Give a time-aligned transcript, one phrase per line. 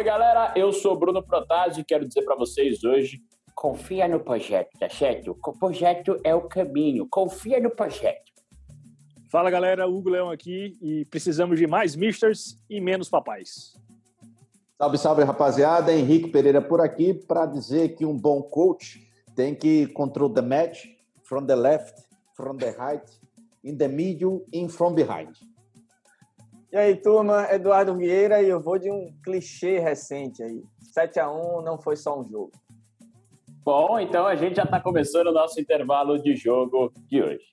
[0.00, 3.20] Salve galera, eu sou Bruno Protásio e quero dizer para vocês hoje:
[3.54, 5.36] confia no projeto, tá certo?
[5.44, 8.32] O projeto é o caminho, confia no projeto.
[9.30, 13.74] Fala galera, Hugo Leão aqui e precisamos de mais misters e menos papais.
[14.78, 19.06] Salve, salve rapaziada, Henrique Pereira por aqui para dizer que um bom coach
[19.36, 20.86] tem que control the match
[21.24, 22.00] from the left,
[22.34, 23.04] from the right
[23.62, 25.34] in the middle, in from behind.
[26.72, 30.62] E aí, turma, Eduardo Vieira e eu vou de um clichê recente aí.
[30.94, 32.52] 7 a 1 não foi só um jogo.
[33.64, 37.44] Bom, então a gente já está começando o nosso intervalo de jogo de hoje.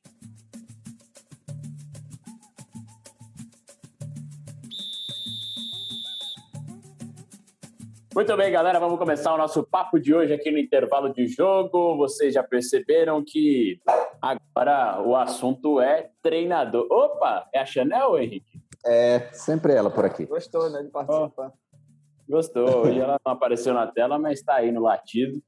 [8.13, 11.97] Muito bem, galera, vamos começar o nosso papo de hoje aqui no intervalo de jogo.
[11.97, 13.79] Vocês já perceberam que
[14.21, 16.85] agora o assunto é treinador.
[16.91, 18.66] Opa, é a Chanel, Henrique?
[18.85, 20.25] É, sempre ela por aqui.
[20.25, 21.51] Gostou, né, de participar.
[21.53, 22.85] Oh, gostou.
[22.85, 25.41] Hoje ela não apareceu na tela, mas está aí no latido.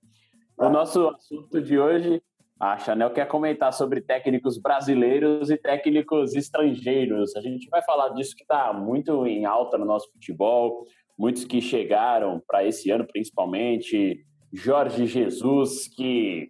[0.57, 2.21] O nosso assunto de hoje,
[2.59, 7.35] a Chanel quer comentar sobre técnicos brasileiros e técnicos estrangeiros.
[7.35, 10.85] A gente vai falar disso que está muito em alta no nosso futebol
[11.19, 16.47] muitos que chegaram para esse ano, principalmente Jorge Jesus, que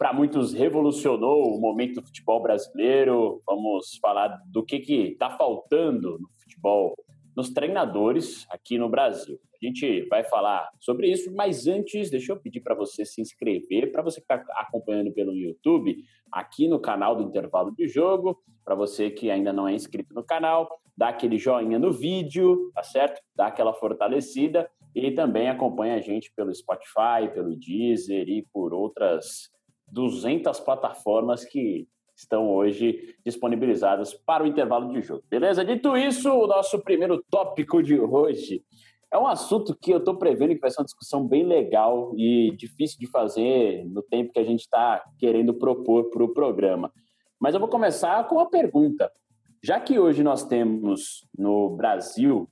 [0.00, 3.42] para muitos revolucionou o momento do futebol brasileiro.
[3.46, 6.94] Vamos falar do que está faltando no futebol,
[7.36, 9.38] nos treinadores aqui no Brasil.
[9.62, 13.92] A gente vai falar sobre isso, mas antes, deixa eu pedir para você se inscrever,
[13.92, 15.94] para você que está acompanhando pelo YouTube,
[16.32, 20.24] aqui no canal do Intervalo de Jogo, para você que ainda não é inscrito no
[20.24, 23.20] canal, dá aquele joinha no vídeo, tá certo?
[23.36, 29.50] Dá aquela fortalecida e também acompanha a gente pelo Spotify, pelo Deezer e por outras
[29.92, 35.22] 200 plataformas que estão hoje disponibilizadas para o intervalo de jogo.
[35.28, 35.64] Beleza?
[35.64, 38.62] Dito isso, o nosso primeiro tópico de hoje
[39.12, 42.54] é um assunto que eu estou prevendo que vai ser uma discussão bem legal e
[42.56, 46.92] difícil de fazer no tempo que a gente está querendo propor para o programa.
[47.38, 49.10] Mas eu vou começar com uma pergunta.
[49.62, 52.48] Já que hoje nós temos no Brasil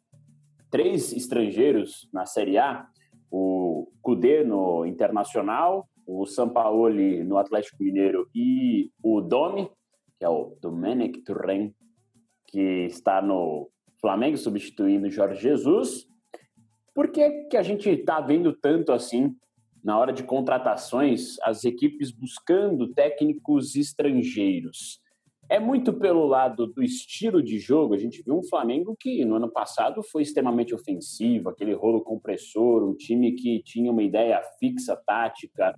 [0.71, 2.87] três estrangeiros na Série A,
[3.31, 9.71] o Cudê no Internacional, o Sampaoli no Atlético Mineiro e o Domi,
[10.19, 11.75] que é o Domenic Turren,
[12.47, 13.71] que está no
[14.01, 16.07] Flamengo substituindo Jorge Jesus.
[16.95, 19.37] Por que, que a gente está vendo tanto assim,
[19.85, 25.03] na hora de contratações, as equipes buscando técnicos estrangeiros?
[25.51, 27.95] É muito pelo lado do estilo de jogo.
[27.95, 32.85] A gente viu um Flamengo que no ano passado foi extremamente ofensivo, aquele rolo compressor,
[32.85, 35.75] um time que tinha uma ideia fixa tática.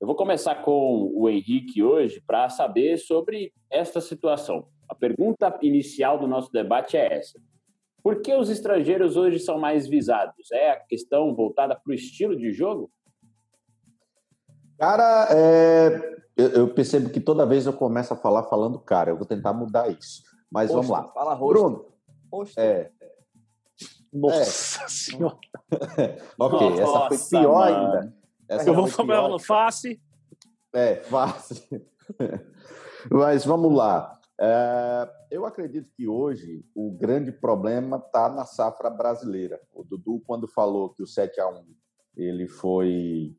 [0.00, 4.66] Eu vou começar com o Henrique hoje para saber sobre esta situação.
[4.88, 7.40] A pergunta inicial do nosso debate é essa:
[8.02, 10.50] por que os estrangeiros hoje são mais visados?
[10.50, 12.90] É a questão voltada para o estilo de jogo?
[14.76, 19.10] Cara, é, eu, eu, percebo que toda vez eu começo a falar falando cara.
[19.10, 20.22] Eu vou tentar mudar isso.
[20.50, 21.12] Mas rosto, vamos lá.
[21.12, 21.58] Fala rosto.
[21.58, 21.86] Bruno.
[22.30, 22.58] Rosto.
[22.58, 22.90] É.
[24.12, 24.88] Nossa é.
[24.88, 25.38] senhora.
[26.38, 27.86] ok, Nossa, essa foi pior mano.
[27.86, 28.16] ainda.
[28.48, 30.00] Essa eu vou falar no face.
[30.72, 31.68] É, face.
[33.10, 34.18] Mas vamos lá.
[34.40, 39.60] É, eu acredito que hoje o grande problema está na safra brasileira.
[39.72, 41.64] O Dudu, quando falou que o 7 a 1
[42.16, 43.34] ele foi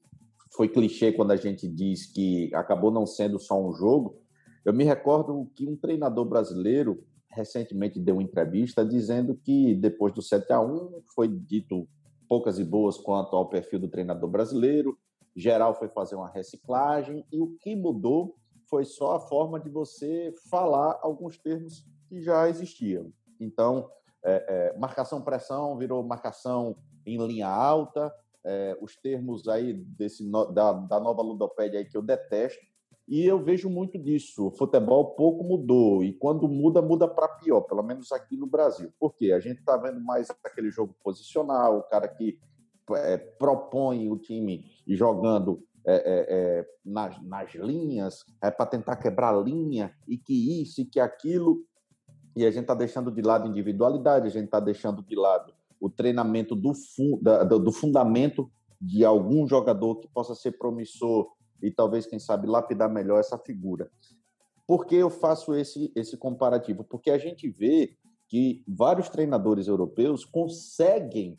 [0.55, 4.21] foi clichê quando a gente diz que acabou não sendo só um jogo.
[4.63, 10.21] Eu me recordo que um treinador brasileiro recentemente deu uma entrevista dizendo que depois do
[10.21, 11.87] 7 a 1 foi dito
[12.29, 14.97] poucas e boas quanto ao perfil do treinador brasileiro.
[15.35, 18.35] Geral foi fazer uma reciclagem e o que mudou
[18.69, 23.11] foi só a forma de você falar alguns termos que já existiam.
[23.39, 23.89] Então,
[24.23, 28.13] é, é, marcação-pressão virou marcação em linha alta,
[28.45, 32.61] é, os termos aí desse, da, da nova ludopédia aí que eu detesto,
[33.07, 34.47] e eu vejo muito disso.
[34.47, 38.91] O futebol pouco mudou, e quando muda, muda para pior, pelo menos aqui no Brasil.
[38.99, 39.31] Por quê?
[39.33, 42.39] A gente está vendo mais aquele jogo posicional, o cara que
[42.91, 49.37] é, propõe o time jogando é, é, é nas, nas linhas, é para tentar quebrar
[49.43, 51.65] linha, e que isso e que aquilo.
[52.35, 55.89] E a gente está deixando de lado individualidade, a gente está deixando de lado o
[55.89, 57.19] treinamento do, fu
[57.61, 58.49] do fundamento
[58.79, 61.29] de algum jogador que possa ser promissor
[61.61, 63.91] e talvez, quem sabe, lapidar melhor essa figura.
[64.65, 66.85] Por que eu faço esse, esse comparativo?
[66.85, 67.97] Porque a gente vê
[68.29, 71.37] que vários treinadores europeus conseguem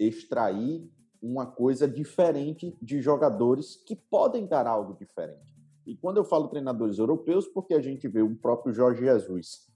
[0.00, 0.84] extrair
[1.22, 5.54] uma coisa diferente de jogadores que podem dar algo diferente.
[5.86, 9.68] E quando eu falo treinadores europeus, porque a gente vê o próprio Jorge Jesus,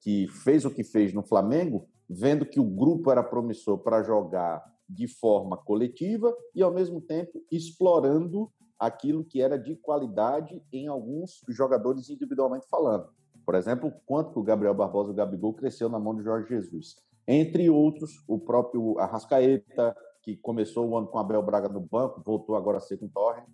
[0.00, 4.64] que fez o que fez no Flamengo, vendo que o grupo era promissor para jogar
[4.88, 11.40] de forma coletiva e, ao mesmo tempo, explorando aquilo que era de qualidade em alguns
[11.48, 13.08] jogadores individualmente falando.
[13.46, 16.96] Por exemplo, quanto que o Gabriel Barbosa, o Gabigol, cresceu na mão de Jorge Jesus.
[17.28, 22.56] Entre outros, o próprio Arrascaeta, que começou o ano com Abel Braga no banco, voltou
[22.56, 23.46] agora a ser com Torrent,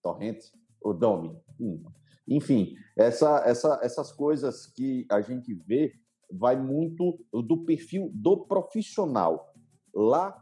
[0.00, 0.38] Torrent
[0.80, 1.36] o Domi.
[2.28, 5.92] Enfim, essa, essa, essas coisas que a gente vê
[6.30, 9.52] vai muito do perfil do profissional.
[9.94, 10.36] Lá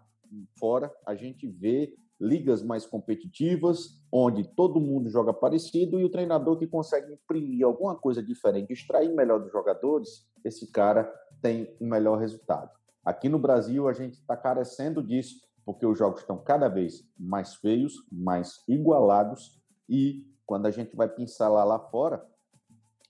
[0.58, 6.56] fora, a gente vê ligas mais competitivas, onde todo mundo joga parecido e o treinador
[6.58, 12.18] que consegue imprimir alguma coisa diferente, extrair melhor dos jogadores, esse cara tem um melhor
[12.18, 12.70] resultado.
[13.04, 17.54] Aqui no Brasil, a gente está carecendo disso, porque os jogos estão cada vez mais
[17.56, 22.24] feios, mais igualados e quando a gente vai pensar lá, lá fora,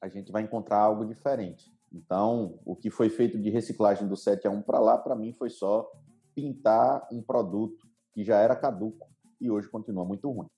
[0.00, 1.73] a gente vai encontrar algo diferente.
[1.94, 5.32] Então, o que foi feito de reciclagem do 7 a 1 para lá, para mim,
[5.32, 5.88] foi só
[6.34, 9.08] pintar um produto que já era caduco
[9.40, 10.48] e hoje continua muito ruim.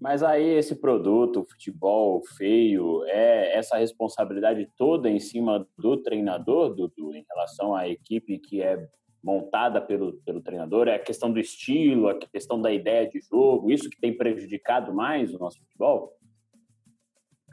[0.00, 6.88] Mas aí esse produto, futebol feio, é essa responsabilidade toda em cima do treinador, do,
[6.88, 8.88] do, em relação à equipe que é
[9.22, 13.70] montada pelo, pelo treinador, é a questão do estilo, a questão da ideia de jogo,
[13.70, 16.16] isso que tem prejudicado mais o nosso futebol?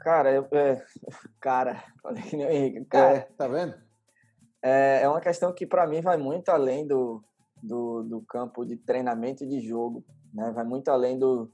[0.00, 0.84] Cara, eu, é,
[1.40, 3.74] cara, falei que nem o Henrique, cara, é, tá vendo?
[4.62, 7.22] É, é uma questão que para mim vai muito além do,
[7.62, 10.50] do, do campo de treinamento e de jogo, né?
[10.52, 11.50] Vai muito além do,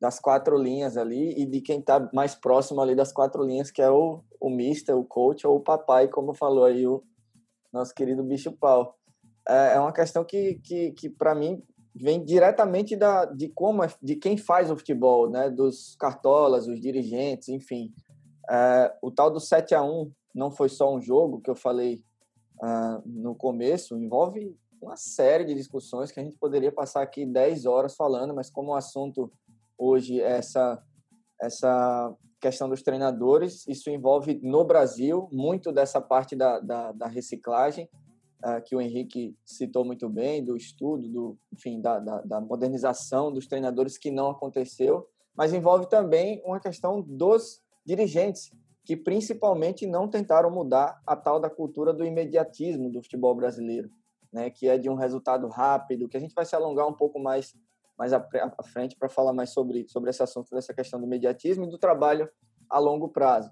[0.00, 3.80] das quatro linhas ali e de quem está mais próximo ali das quatro linhas, que
[3.80, 7.02] é o, o mister, o coach ou o papai, como falou aí o
[7.72, 8.96] nosso querido bicho pau.
[9.48, 11.62] É, é uma questão que, que, que para mim,
[11.98, 15.48] vem diretamente da, de como é, de quem faz o futebol, né?
[15.48, 17.92] Dos cartolas, os dirigentes, enfim.
[18.50, 22.04] É, o tal do 7 a 1 não foi só um jogo que eu falei
[22.62, 27.64] uh, no começo, envolve uma série de discussões que a gente poderia passar aqui 10
[27.64, 29.32] horas falando, mas como o assunto
[29.78, 30.82] hoje é essa
[31.40, 37.88] essa questão dos treinadores, isso envolve no Brasil muito dessa parte da, da, da reciclagem
[38.46, 43.32] uh, que o Henrique citou muito bem, do estudo, do, enfim, da, da, da modernização
[43.32, 48.52] dos treinadores que não aconteceu, mas envolve também uma questão dos dirigentes,
[48.84, 53.90] que principalmente não tentaram mudar a tal da cultura do imediatismo do futebol brasileiro,
[54.32, 57.18] né, que é de um resultado rápido, que a gente vai se alongar um pouco
[57.18, 57.54] mais
[57.98, 58.18] mais à,
[58.58, 61.78] à frente para falar mais sobre sobre esse assunto dessa questão do imediatismo e do
[61.78, 62.28] trabalho
[62.68, 63.50] a longo prazo.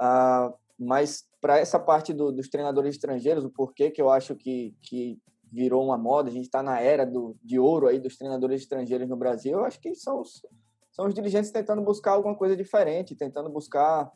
[0.00, 0.54] Ah,
[0.84, 5.18] mas para essa parte do, dos treinadores estrangeiros, o porquê que eu acho que, que
[5.52, 9.08] virou uma moda, a gente está na era do, de ouro aí dos treinadores estrangeiros
[9.08, 10.42] no Brasil, eu acho que são os,
[10.90, 14.12] são os dirigentes tentando buscar alguma coisa diferente, tentando buscar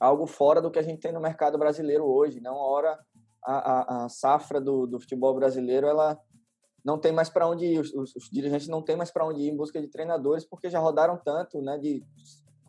[0.00, 2.40] algo fora do que a gente tem no mercado brasileiro hoje.
[2.40, 2.98] Não a hora
[3.44, 6.18] a, a, a safra do, do futebol brasileiro ela
[6.82, 9.42] não tem mais para onde ir, os, os, os, dirigentes não têm mais para onde
[9.42, 12.02] ir em busca de treinadores porque já rodaram tanto, né, de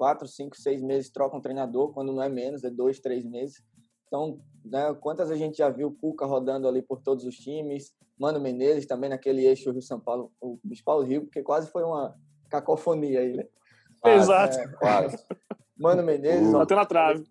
[0.01, 3.63] quatro, cinco, seis meses trocam um treinador, quando não é menos, é dois, três meses.
[4.07, 7.93] Então, né, quantas a gente já viu o Cuca rodando ali por todos os times,
[8.17, 12.15] Mano Menezes também naquele eixo Rio São Paulo, o Bispo Rio, porque quase foi uma
[12.49, 13.45] cacofonia aí, né?
[14.03, 14.57] Exato.
[14.57, 15.23] É, quase.
[15.77, 16.51] Mano Menezes.
[16.51, 17.23] Bateu na trave.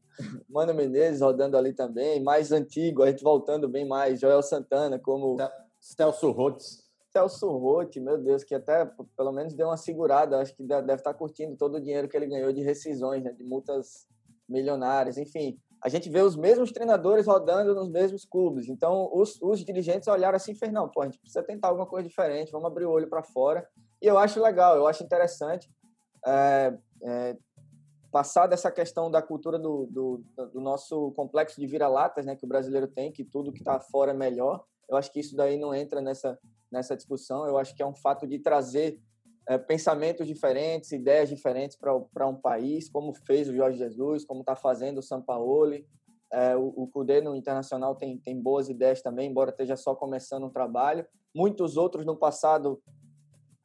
[0.49, 5.37] Mano Menezes rodando ali também, mais antigo, a gente voltando bem mais, Joel Santana, como.
[5.81, 6.89] Celso Rhodes.
[7.13, 10.39] Celso Rotti, meu Deus, que até pelo menos deu uma segurada.
[10.39, 13.45] Acho que deve estar curtindo todo o dinheiro que ele ganhou de rescisões, né, de
[13.45, 14.07] multas
[14.49, 15.19] milionárias.
[15.19, 18.69] Enfim, a gente vê os mesmos treinadores rodando nos mesmos clubes.
[18.69, 21.87] Então, os, os dirigentes olharam assim e fez, não, pô, a gente precisa tentar alguma
[21.87, 23.67] coisa diferente, vamos abrir o olho para fora.
[24.01, 25.71] E eu acho legal, eu acho interessante
[26.27, 27.37] é, é,
[28.13, 32.49] passar dessa questão da cultura do, do, do nosso complexo de vira-latas, né, que o
[32.49, 34.65] brasileiro tem, que tudo que está fora é melhor.
[34.89, 36.39] Eu acho que isso daí não entra nessa
[36.71, 37.47] nessa discussão.
[37.47, 38.99] Eu acho que é um fato de trazer
[39.49, 44.55] é, pensamentos diferentes, ideias diferentes para um país, como fez o Jorge Jesus, como está
[44.55, 45.87] fazendo o Sampaoli.
[46.33, 50.45] É, o, o Cudê no internacional tem, tem boas ideias também, embora esteja só começando
[50.45, 51.05] um trabalho.
[51.35, 52.81] Muitos outros no passado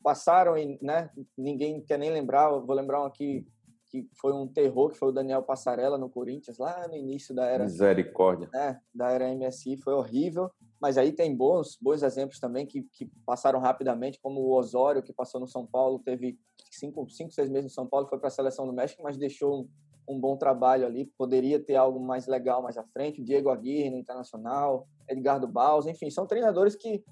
[0.02, 2.50] passaram e né, ninguém quer nem lembrar.
[2.50, 3.46] vou lembrar um aqui
[3.88, 7.46] que foi um terror, que foi o Daniel Passarella no Corinthians, lá no início da
[7.46, 7.64] era.
[7.64, 8.50] Misericórdia.
[8.52, 10.50] Né, da era MSI, foi horrível
[10.86, 15.12] mas aí tem bons, bons exemplos também que, que passaram rapidamente, como o Osório, que
[15.12, 16.38] passou no São Paulo, teve
[16.70, 19.62] cinco, cinco seis meses no São Paulo, foi para a seleção do México, mas deixou
[19.62, 19.70] um,
[20.08, 23.90] um, bom trabalho ali, poderia ter algo mais legal mais à frente, o Diego Aguirre
[23.90, 27.04] no Internacional, Edgardo Baus, enfim, são treinadores que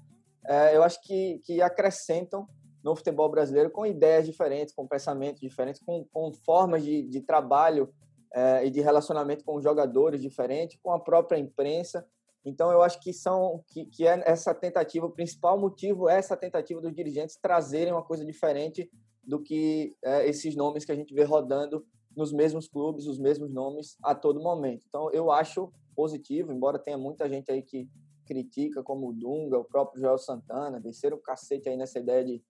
[0.46, 2.46] é, eu acho que, que acrescentam
[2.80, 7.92] no futebol brasileiro com ideias diferentes, com pensamentos diferentes, com, com formas de, de trabalho
[8.32, 12.06] é, e de relacionamento com os jogadores diferentes, com a própria imprensa.
[12.44, 16.36] Então, eu acho que são que, que é essa tentativa, o principal motivo é essa
[16.36, 18.90] tentativa dos dirigentes trazerem uma coisa diferente
[19.22, 21.84] do que é, esses nomes que a gente vê rodando
[22.14, 24.84] nos mesmos clubes, os mesmos nomes a todo momento.
[24.86, 27.88] Então, eu acho positivo, embora tenha muita gente aí que
[28.26, 32.42] critica, como o Dunga, o próprio Joel Santana, desceram o cacete aí nessa ideia de,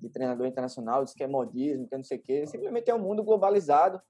[0.00, 2.46] de treinador internacional, diz que é modismo, que é não sei o quê.
[2.46, 4.00] Simplesmente é um mundo globalizado.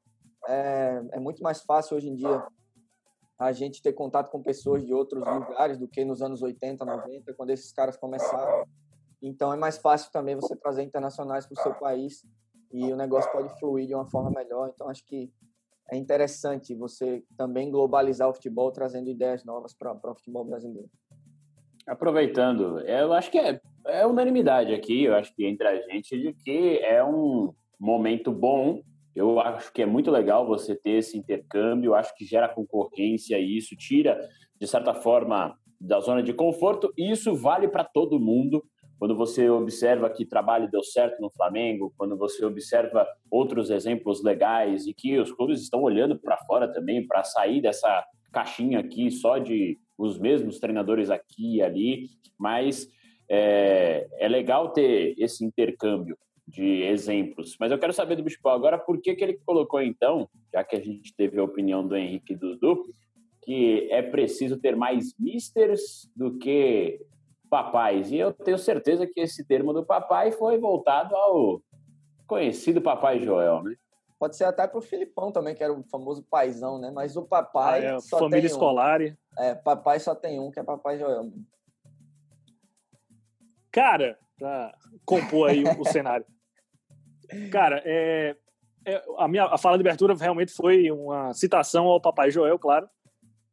[0.49, 2.47] É, é muito mais fácil hoje em dia
[3.39, 7.35] a gente ter contato com pessoas de outros lugares do que nos anos 80, 90,
[7.35, 8.67] quando esses caras começaram.
[9.23, 12.25] Então é mais fácil também você trazer internacionais para o seu país
[12.73, 14.71] e o negócio pode fluir de uma forma melhor.
[14.75, 15.31] Então acho que
[15.91, 20.91] é interessante você também globalizar o futebol, trazendo ideias novas para o futebol brasileiro.
[21.87, 26.35] Aproveitando, eu acho que é, é unanimidade aqui, eu acho que entre a gente, de
[26.35, 28.83] que é um momento bom
[29.19, 33.57] eu acho que é muito legal você ter esse intercâmbio, acho que gera concorrência e
[33.57, 34.17] isso tira,
[34.61, 38.65] de certa forma, da zona de conforto, e isso vale para todo mundo.
[38.97, 44.87] Quando você observa que trabalho deu certo no Flamengo, quando você observa outros exemplos legais
[44.87, 49.39] e que os clubes estão olhando para fora também para sair dessa caixinha aqui só
[49.39, 52.07] de os mesmos treinadores aqui e ali,
[52.39, 52.89] mas
[53.29, 56.17] é, é legal ter esse intercâmbio
[56.49, 57.57] de exemplos.
[57.61, 60.75] Mas eu quero saber do Bispo agora por que, que ele colocou, então, já que
[60.75, 62.85] a gente teve a opinião do Henrique e do Dudu,
[63.43, 67.01] que é preciso ter mais misters do que
[67.51, 68.11] papais.
[68.11, 71.63] E eu tenho certeza que esse termo do papai foi voltado ao
[72.27, 73.75] conhecido Papai Joel, né?
[74.19, 76.91] Pode ser até para o Filipão também, que era o famoso paizão, né?
[76.91, 77.87] Mas o papai.
[77.87, 79.01] Ah, é, só família tem escolar.
[79.01, 79.15] Um.
[79.39, 81.31] É, papai só tem um, que é Papai Joel.
[83.71, 84.75] Cara, para
[85.05, 86.27] compor aí o cenário.
[87.51, 88.37] Cara, é,
[88.87, 92.89] é, a minha a fala de abertura realmente foi uma citação ao Papai Joel, claro,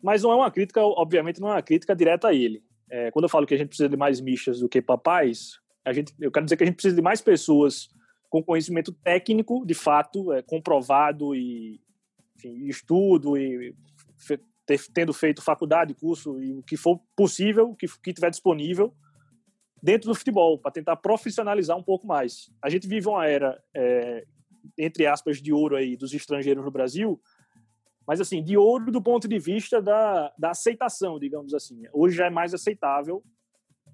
[0.01, 2.63] mas não é uma crítica, obviamente, não é uma crítica direta a ele.
[2.89, 5.91] É, quando eu falo que a gente precisa de mais michas do que papais, a
[5.91, 7.89] gente, eu quero dizer que a gente precisa de mais pessoas
[8.29, 11.81] com conhecimento técnico, de fato, é, comprovado e
[12.35, 13.73] enfim, estudo e
[14.17, 18.29] fe, ter, tendo feito faculdade, curso e o que for possível, o que, que tiver
[18.29, 18.93] disponível
[19.81, 22.49] dentro do futebol, para tentar profissionalizar um pouco mais.
[22.61, 24.25] A gente vive uma era, é,
[24.77, 27.21] entre aspas, de ouro aí dos estrangeiros no Brasil,
[28.07, 31.83] mas assim, de ouro do ponto de vista da, da aceitação, digamos assim.
[31.91, 33.23] Hoje já é mais aceitável,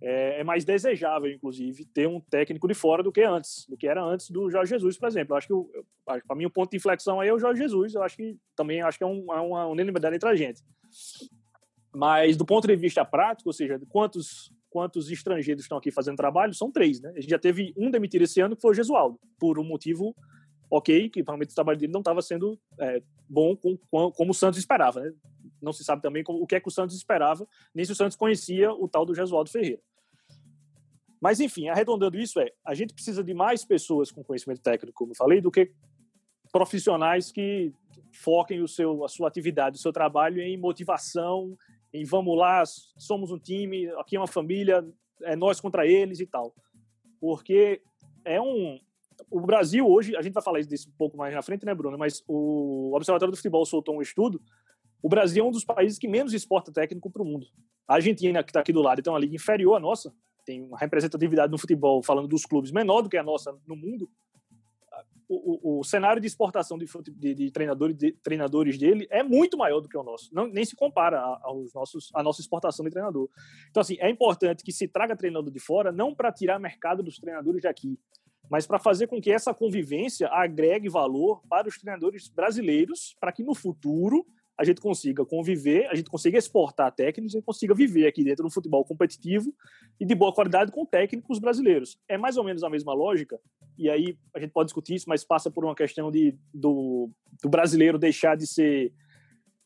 [0.02, 3.88] é, é mais desejável, inclusive, ter um técnico de fora do que antes, do que
[3.88, 5.34] era antes do Jorge Jesus, por exemplo.
[5.34, 5.84] Eu acho que,
[6.28, 7.94] para mim, o ponto de inflexão aí é o Jorge Jesus.
[7.94, 10.62] Eu acho que também acho que é, um, é uma unanimidade entre a gente.
[11.94, 16.54] Mas do ponto de vista prático, ou seja, quantos quantos estrangeiros estão aqui fazendo trabalho,
[16.54, 17.12] são três, né?
[17.16, 20.16] A gente já teve um demitido esse ano, que foi o Gesualdo, por um motivo
[20.72, 24.34] ok, que provavelmente o trabalho dele não estava sendo é, bom com, com, como o
[24.34, 25.14] Santos esperava, né?
[25.62, 27.96] Não se sabe também como, o que é que o Santos esperava, nem se o
[27.96, 29.82] Santos conhecia o tal do Gesualdo Ferreira.
[31.20, 35.12] Mas, enfim, arredondando isso, é a gente precisa de mais pessoas com conhecimento técnico, como
[35.12, 35.72] eu falei, do que
[36.52, 37.74] profissionais que
[38.12, 41.58] foquem o seu, a sua atividade, o seu trabalho em motivação,
[41.94, 42.64] em vamos lá,
[42.98, 44.86] somos um time, aqui é uma família,
[45.24, 46.54] é nós contra eles e tal.
[47.20, 47.82] Porque
[48.26, 48.80] é um.
[49.30, 51.98] O Brasil hoje, a gente vai falar disso um pouco mais na frente, né, Bruno?
[51.98, 54.42] Mas o Observatório do Futebol soltou um estudo.
[55.02, 57.46] O Brasil é um dos países que menos exporta técnico para o mundo.
[57.88, 60.14] A Argentina, que está aqui do lado, tem uma liga inferior à nossa,
[60.46, 64.10] tem uma representatividade no futebol, falando dos clubes, menor do que a nossa no mundo
[65.34, 69.80] o, o, cenário de exportação de, de, de, treinadores, de, treinadores dele é muito maior
[69.80, 70.34] do que o nosso.
[70.34, 73.30] Não, nem se compara aos nossos, à nossa exportação de treinador.
[73.70, 77.18] Então, assim, é importante que se traga treinador de fora, não para tirar mercado dos
[77.18, 77.98] treinadores daqui,
[78.50, 83.44] mas para fazer com que essa convivência agregue valor para os treinadores brasileiros, para que
[83.44, 84.26] no futuro
[84.62, 88.52] a gente consiga conviver, a gente consiga exportar técnicos e consiga viver aqui dentro do
[88.52, 89.52] futebol competitivo
[90.00, 91.98] e de boa qualidade com técnicos brasileiros.
[92.08, 93.40] É mais ou menos a mesma lógica,
[93.76, 97.10] e aí a gente pode discutir isso, mas passa por uma questão de, do,
[97.42, 98.94] do brasileiro deixar de ser.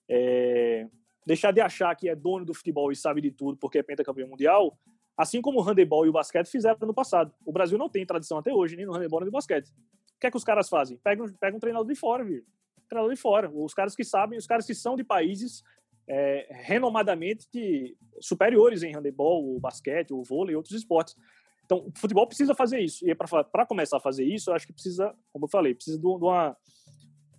[0.08, 0.88] É,
[1.28, 4.30] deixar de achar que é dono do futebol e sabe de tudo porque é pentacampeão
[4.30, 4.80] mundial,
[5.18, 7.34] assim como o handebol e o basquete fizeram no passado.
[7.46, 9.68] O Brasil não tem tradição até hoje, nem no handebol nem no basquete.
[9.68, 10.98] O que é que os caras fazem?
[11.04, 12.46] Pegam, pegam um treinador de fora, viu?
[12.88, 13.50] Treinador de fora.
[13.52, 15.64] Os caras que sabem, os caras que são de países
[16.08, 21.16] é, renomadamente superiores em handebol, o basquete, o vôlei e outros esportes.
[21.66, 23.08] Então, o futebol precisa fazer isso.
[23.08, 26.06] E para começar a fazer isso, eu acho que precisa, como eu falei, precisa de
[26.06, 26.56] uma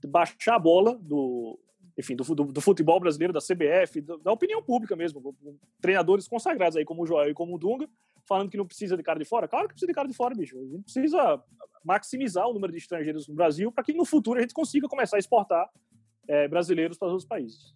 [0.00, 1.58] de baixar a bola do,
[1.96, 5.34] enfim, do, do, do, futebol brasileiro, da CBF, da opinião pública mesmo,
[5.80, 7.88] treinadores consagrados aí como o Joel e como o Dunga,
[8.26, 9.48] falando que não precisa de cara de fora.
[9.48, 10.58] Claro que precisa de cara de fora, bicho.
[10.58, 11.42] A gente precisa
[11.84, 15.16] maximizar o número de estrangeiros no Brasil para que no futuro a gente consiga começar
[15.16, 15.68] a exportar
[16.28, 17.74] é, brasileiros para os outros países.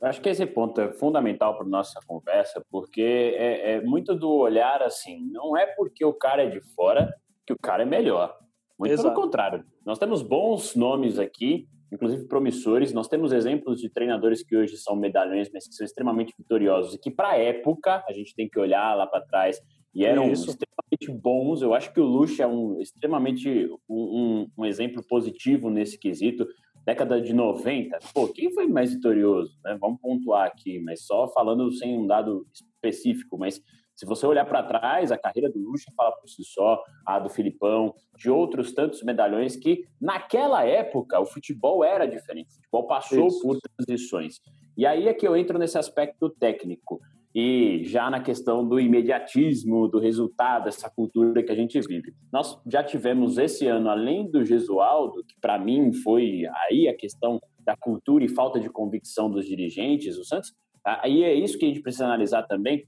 [0.00, 4.80] Acho que esse ponto é fundamental para nossa conversa, porque é, é, muito do olhar
[4.80, 7.12] assim, não é porque o cara é de fora
[7.44, 8.36] que o cara é melhor.
[8.78, 9.08] Muito Exato.
[9.08, 9.64] pelo contrário.
[9.84, 12.92] Nós temos bons nomes aqui, inclusive promissores.
[12.92, 16.98] Nós temos exemplos de treinadores que hoje são medalhões, mas que são extremamente vitoriosos e
[16.98, 19.60] que, para a época, a gente tem que olhar lá para trás,
[19.94, 20.50] e eram Isso.
[20.50, 21.62] extremamente bons.
[21.62, 26.46] Eu acho que o Lucha é um extremamente um, um, um, exemplo positivo nesse quesito.
[26.84, 29.58] Década de 90, pô, quem foi mais vitorioso?
[29.62, 29.76] Né?
[29.78, 33.60] Vamos pontuar aqui, mas só falando sem um dado específico, mas
[33.98, 37.28] se você olhar para trás, a carreira do Lucha fala por si só, a do
[37.28, 42.48] Filipão, de outros tantos medalhões que, naquela época, o futebol era diferente.
[42.48, 43.42] O futebol passou Isso.
[43.42, 44.36] por transições.
[44.76, 47.00] E aí é que eu entro nesse aspecto técnico.
[47.40, 52.12] E já na questão do imediatismo, do resultado, essa cultura que a gente vive.
[52.32, 57.38] Nós já tivemos esse ano, além do Gesualdo, que para mim foi aí a questão
[57.60, 60.52] da cultura e falta de convicção dos dirigentes, o Santos,
[60.84, 62.84] aí é isso que a gente precisa analisar também.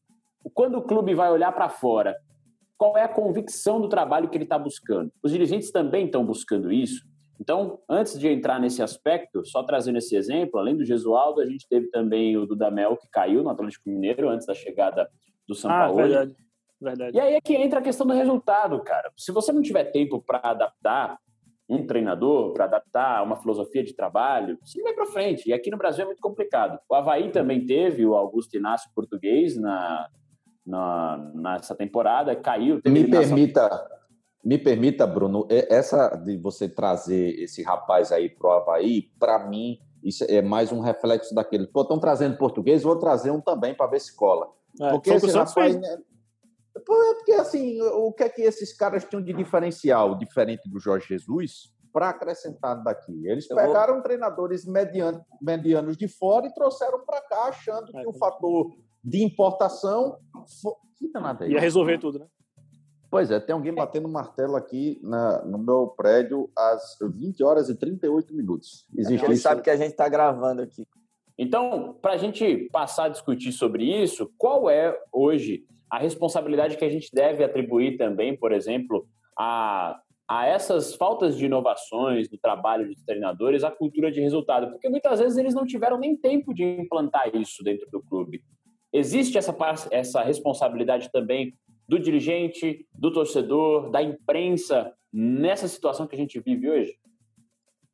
[0.52, 2.16] Quando o clube vai olhar para fora,
[2.76, 5.12] qual é a convicção do trabalho que ele está buscando?
[5.22, 7.06] Os dirigentes também estão buscando isso.
[7.40, 11.66] Então, antes de entrar nesse aspecto, só trazendo esse exemplo, além do Gesualdo, a gente
[11.66, 15.08] teve também o Dudamel, que caiu no Atlético Mineiro antes da chegada
[15.48, 15.96] do São ah, Paulo.
[15.96, 16.36] Verdade,
[16.78, 17.16] verdade.
[17.16, 19.10] E aí é que entra a questão do resultado, cara.
[19.16, 21.18] Se você não tiver tempo para adaptar
[21.66, 25.48] um treinador, para adaptar uma filosofia de trabalho, você não vai para frente.
[25.48, 26.78] E aqui no Brasil é muito complicado.
[26.90, 30.08] O Havaí também teve o Augusto Inácio português na,
[30.66, 32.80] na, nessa temporada, caiu.
[32.84, 33.99] Me permita,
[34.44, 40.24] me permita, Bruno, essa de você trazer esse rapaz aí pro Havaí, para mim, isso
[40.28, 41.66] é mais um reflexo daquele.
[41.66, 44.48] Pô, estão trazendo português, vou trazer um também para ver se cola.
[44.80, 45.76] É, porque esse rapaz.
[45.76, 45.98] Né?
[46.74, 51.06] É porque, assim, o que é que esses caras tinham de diferencial, diferente do Jorge
[51.08, 53.26] Jesus, para acrescentar daqui?
[53.26, 54.02] Eles pegaram vou...
[54.02, 58.70] treinadores medianos, medianos de fora e trouxeram para cá, achando que o fator
[59.04, 60.18] de importação.
[61.52, 62.26] Ia resolver tudo, né?
[63.10, 67.74] Pois é, tem alguém batendo martelo aqui na, no meu prédio às 20 horas e
[67.74, 68.86] 38 minutos.
[68.96, 69.42] Existe Ele isso?
[69.42, 70.86] sabe que a gente está gravando aqui.
[71.36, 76.84] Então, para a gente passar a discutir sobre isso, qual é hoje a responsabilidade que
[76.84, 82.86] a gente deve atribuir também, por exemplo, a, a essas faltas de inovações no trabalho
[82.86, 84.70] dos treinadores, a cultura de resultado?
[84.70, 88.40] Porque muitas vezes eles não tiveram nem tempo de implantar isso dentro do clube.
[88.92, 89.56] Existe essa,
[89.90, 91.54] essa responsabilidade também
[91.90, 96.96] do dirigente, do torcedor, da imprensa nessa situação que a gente vive hoje?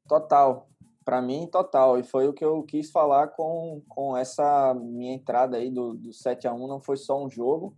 [0.07, 0.69] Total.
[1.03, 1.99] Para mim, total.
[1.99, 6.13] E foi o que eu quis falar com, com essa minha entrada aí do, do
[6.13, 7.75] 7 a 1 Não foi só um jogo.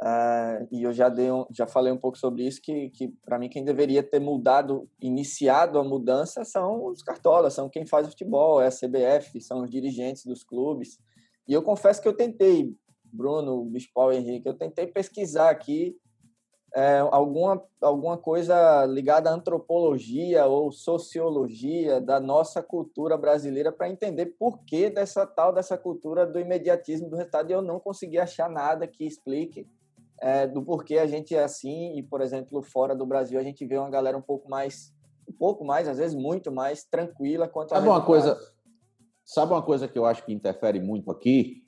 [0.00, 3.38] Uh, e eu já, dei um, já falei um pouco sobre isso, que, que para
[3.38, 8.10] mim quem deveria ter mudado, iniciado a mudança são os cartolas, são quem faz o
[8.10, 10.98] futebol, é a CBF, são os dirigentes dos clubes.
[11.46, 12.74] E eu confesso que eu tentei
[13.14, 15.96] Bruno, Bispal e Henrique, eu tentei pesquisar aqui
[16.74, 24.34] é, alguma, alguma coisa ligada à antropologia ou sociologia da nossa cultura brasileira para entender
[24.38, 28.50] por que dessa tal dessa cultura do imediatismo do resultado e eu não consegui achar
[28.50, 29.68] nada que explique
[30.20, 31.96] é, do porquê a gente é assim.
[31.96, 34.92] E, por exemplo, fora do Brasil a gente vê uma galera um pouco mais,
[35.28, 38.36] um pouco mais, às vezes muito mais tranquila quanto a sabe uma coisa?
[39.24, 41.63] Sabe uma coisa que eu acho que interfere muito aqui?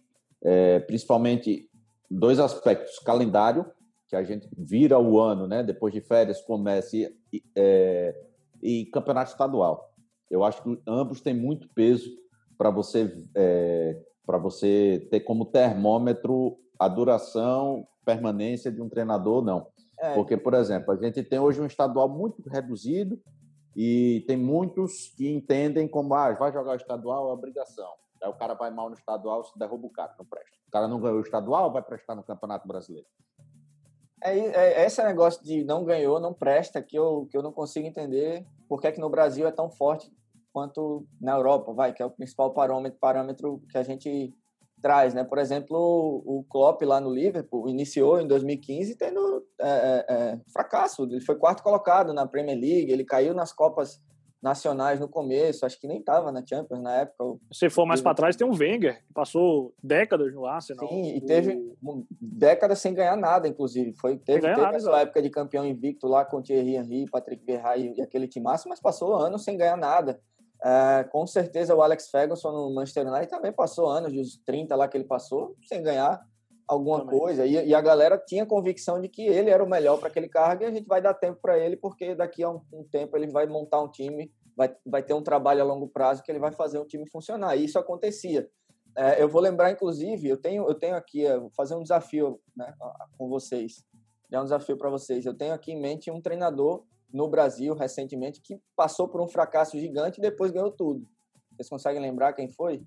[0.47, 1.69] É, principalmente
[2.09, 3.67] dois aspectos: calendário,
[4.09, 5.65] que a gente vira o ano, né?
[5.65, 7.11] Depois de férias começa e,
[7.57, 8.15] é,
[8.63, 9.93] e campeonato estadual.
[10.31, 12.09] Eu acho que ambos têm muito peso
[12.57, 19.69] para você é, para você ter como termômetro a duração, permanência de um treinador, não.
[19.99, 20.15] É.
[20.15, 23.21] Porque, por exemplo, a gente tem hoje um estadual muito reduzido
[23.75, 27.91] e tem muitos que entendem como ah, vai jogar o estadual é obrigação.
[28.23, 30.57] Aí o cara vai mal no estadual, se derruba o cara, não presta.
[30.67, 33.07] O cara não ganhou o estadual, vai prestar no Campeonato Brasileiro.
[34.23, 37.87] É, é, esse negócio de não ganhou, não presta, que eu, que eu não consigo
[37.87, 40.11] entender por que, é que no Brasil é tão forte
[40.53, 44.33] quanto na Europa, vai, que é o principal parâmetro, parâmetro que a gente
[44.81, 45.23] traz, né?
[45.23, 51.05] Por exemplo, o Klopp lá no Liverpool iniciou em 2015 tendo é, é, é, fracasso.
[51.05, 54.01] Ele foi quarto colocado na Premier League, ele caiu nas Copas
[54.43, 57.39] nacionais no começo, acho que nem estava na Champions na época.
[57.53, 60.89] Se for mais para trás, tem um Wenger, que passou décadas no Arsenal.
[60.89, 61.59] Sim, e teve
[62.21, 63.95] décadas sem ganhar nada, inclusive.
[63.95, 67.77] Foi, teve, teve nada, essa época de campeão invicto lá com Thierry Henry, Patrick Vieira
[67.77, 70.21] e, aquele time máximo, mas passou anos sem ganhar nada.
[70.65, 74.89] É, com certeza o Alex Ferguson no Manchester United também passou anos, dos 30 lá
[74.89, 76.21] que ele passou, sem ganhar
[76.67, 77.19] alguma também.
[77.19, 77.47] coisa.
[77.47, 80.63] E, e, a galera tinha convicção de que ele era o melhor para aquele cargo
[80.63, 83.27] e a gente vai dar tempo para ele, porque daqui a um, um, tempo ele
[83.27, 86.53] vai montar um time, vai, vai ter um trabalho a longo prazo que ele vai
[86.53, 87.57] fazer o time funcionar.
[87.57, 88.49] E isso acontecia.
[88.97, 92.41] É, eu vou lembrar, inclusive, eu tenho, eu tenho aqui, eu vou fazer um desafio
[92.57, 92.73] né,
[93.19, 93.85] com vocês.
[94.33, 95.25] É um desafio para vocês.
[95.25, 99.79] Eu tenho aqui em mente um treinador no Brasil recentemente que passou por um fracasso
[99.79, 101.07] gigante e depois ganhou tudo.
[101.53, 102.83] Vocês conseguem lembrar quem foi?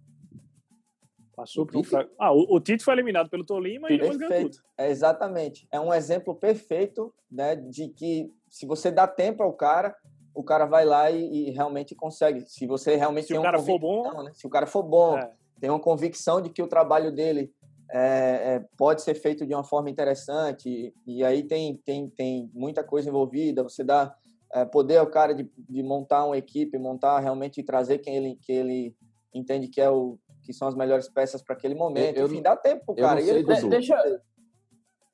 [1.39, 2.15] Passou por um fracasso.
[2.19, 4.57] Ah, o, o Tite foi eliminado pelo Tolima e depois ganhou tudo.
[4.77, 5.65] É, exatamente.
[5.71, 9.95] É um exemplo perfeito né, de que se você dá tempo ao cara,
[10.33, 12.41] o cara vai lá e, e realmente consegue.
[12.41, 14.31] Se você realmente se tem o cara for bom, né?
[14.33, 15.31] se o cara for bom, é.
[15.61, 17.53] tem uma convicção de que o trabalho dele
[17.91, 22.83] é, é, pode ser feito de uma forma interessante e aí tem, tem, tem muita
[22.83, 23.63] coisa envolvida.
[23.63, 24.13] Você dá
[24.53, 28.35] é, poder ao cara de, de montar uma equipe, montar realmente e trazer quem ele,
[28.41, 28.95] que ele
[29.33, 32.17] entende que é o que são as melhores peças para aquele momento.
[32.17, 33.21] Eu, Enfim, dá tempo cara.
[33.21, 34.21] Sei, ele, deixa,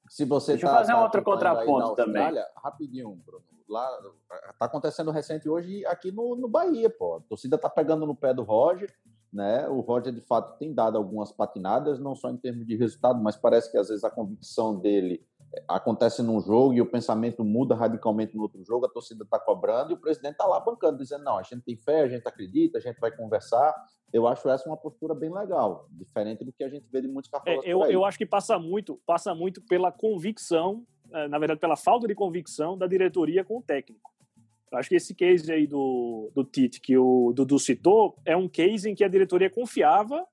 [0.08, 2.34] se você deixa tá, eu fazer tá um outro contraponto também.
[2.56, 3.44] Rapidinho, Bruno.
[3.68, 3.86] Lá
[4.58, 7.16] tá acontecendo recente hoje aqui no, no Bahia, pô.
[7.16, 8.90] A torcida tá pegando no pé do Roger
[9.36, 9.68] né?
[9.68, 13.36] O Roger, de fato, tem dado algumas patinadas, não só em termos de resultado, mas
[13.36, 15.28] parece que às vezes a convicção dele
[15.68, 19.92] acontece num jogo e o pensamento muda radicalmente no outro jogo, a torcida está cobrando
[19.92, 22.78] e o presidente está lá bancando, dizendo: não, a gente tem fé, a gente acredita,
[22.78, 23.74] a gente vai conversar.
[24.12, 27.30] Eu acho essa uma postura bem legal, diferente do que a gente vê de muitos
[27.30, 27.66] cartolas.
[27.66, 31.76] É, eu, eu acho que passa muito, passa muito pela convicção, eh, na verdade, pela
[31.76, 34.14] falta de convicção da diretoria com o técnico.
[34.72, 38.90] Acho que esse case aí do, do Tite, que o Dudu citou, é um case
[38.90, 40.26] em que a diretoria confiava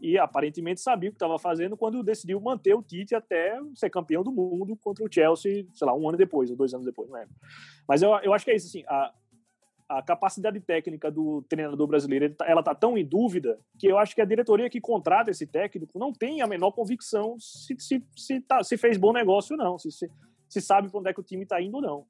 [0.00, 4.22] e aparentemente sabia o que estava fazendo quando decidiu manter o Tite até ser campeão
[4.22, 7.18] do mundo contra o Chelsea, sei lá, um ano depois, ou dois anos depois, não
[7.18, 7.34] lembro.
[7.86, 9.12] Mas eu, eu acho que é isso, assim, a,
[9.88, 14.14] a capacidade técnica do treinador brasileiro, tá, ela está tão em dúvida que eu acho
[14.14, 18.40] que a diretoria que contrata esse técnico não tem a menor convicção se, se, se,
[18.40, 20.10] tá, se fez bom negócio ou não, se, se,
[20.48, 22.06] se sabe para onde é que o time está indo ou não.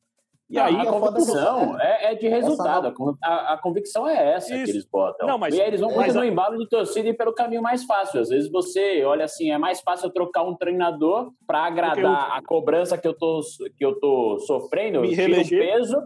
[0.50, 2.94] E aí, a convicção é, é, de resultado.
[3.22, 4.64] A, a, convicção é essa Isso.
[4.64, 5.26] que eles botam.
[5.26, 7.84] Não, mas, e aí eles vão muito no embalo de torcida e pelo caminho mais
[7.84, 8.20] fácil.
[8.20, 12.34] Às vezes você olha assim, é mais fácil eu trocar um treinador para agradar eu...
[12.36, 13.40] a cobrança que eu tô,
[13.76, 16.02] que eu tô sofrendo, Me eu tiro um peso.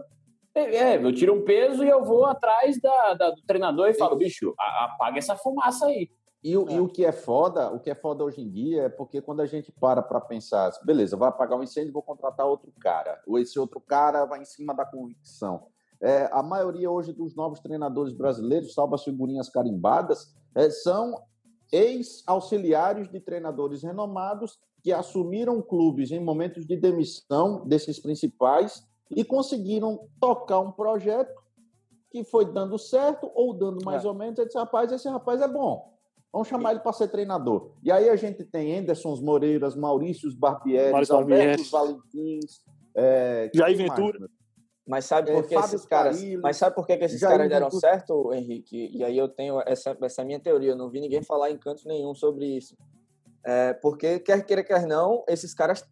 [0.55, 4.15] É, eu tiro um peso e eu vou atrás da, da do treinador e falo,
[4.15, 6.09] bicho, apaga essa fumaça aí.
[6.43, 6.73] E, o, é.
[6.73, 9.39] e o que é foda, o que é foda hoje em dia é porque quando
[9.39, 13.39] a gente para para pensar, beleza, vai apagar um incêndio, vou contratar outro cara, ou
[13.39, 15.67] esse outro cara vai em cima da convicção.
[16.01, 21.15] É, a maioria hoje dos novos treinadores brasileiros, salvo as figurinhas carimbadas, é, são
[21.71, 30.09] ex-auxiliares de treinadores renomados que assumiram clubes em momentos de demissão desses principais e conseguiram
[30.19, 31.41] tocar um projeto
[32.11, 34.07] que foi dando certo ou dando mais é.
[34.07, 34.37] ou menos.
[34.37, 35.92] Eu disse, rapaz, esse rapaz é bom
[36.33, 37.73] Vamos chamar ele para ser treinador.
[37.83, 42.63] E aí a gente tem Anderson Moreiras, Maurício Barbieri, Alberto Valentins,
[42.95, 44.17] é, Jair Ventura.
[44.19, 44.31] Mais,
[44.87, 47.67] mas sabe por que é, esses caras, mas sabe por que, que esses caras deram
[47.67, 47.79] Ventura.
[47.79, 48.89] certo, Henrique?
[48.91, 51.57] E aí eu tenho essa essa é minha teoria, eu não vi ninguém falar em
[51.57, 52.75] canto nenhum sobre isso.
[53.45, 55.87] É, porque quer queira quer não, esses caras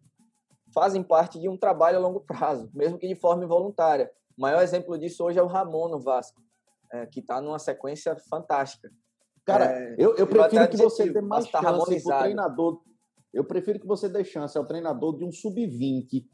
[0.74, 4.10] fazem parte de um trabalho a longo prazo, mesmo que de forma involuntária.
[4.36, 6.42] O maior exemplo disso hoje é o Ramon no Vasco,
[6.92, 8.90] é, que está numa sequência fantástica.
[9.44, 12.82] Cara, é, eu, eu prefiro que você dê mais tá chance para o treinador.
[13.32, 16.24] Eu prefiro que você dê chance ao treinador de um sub-20,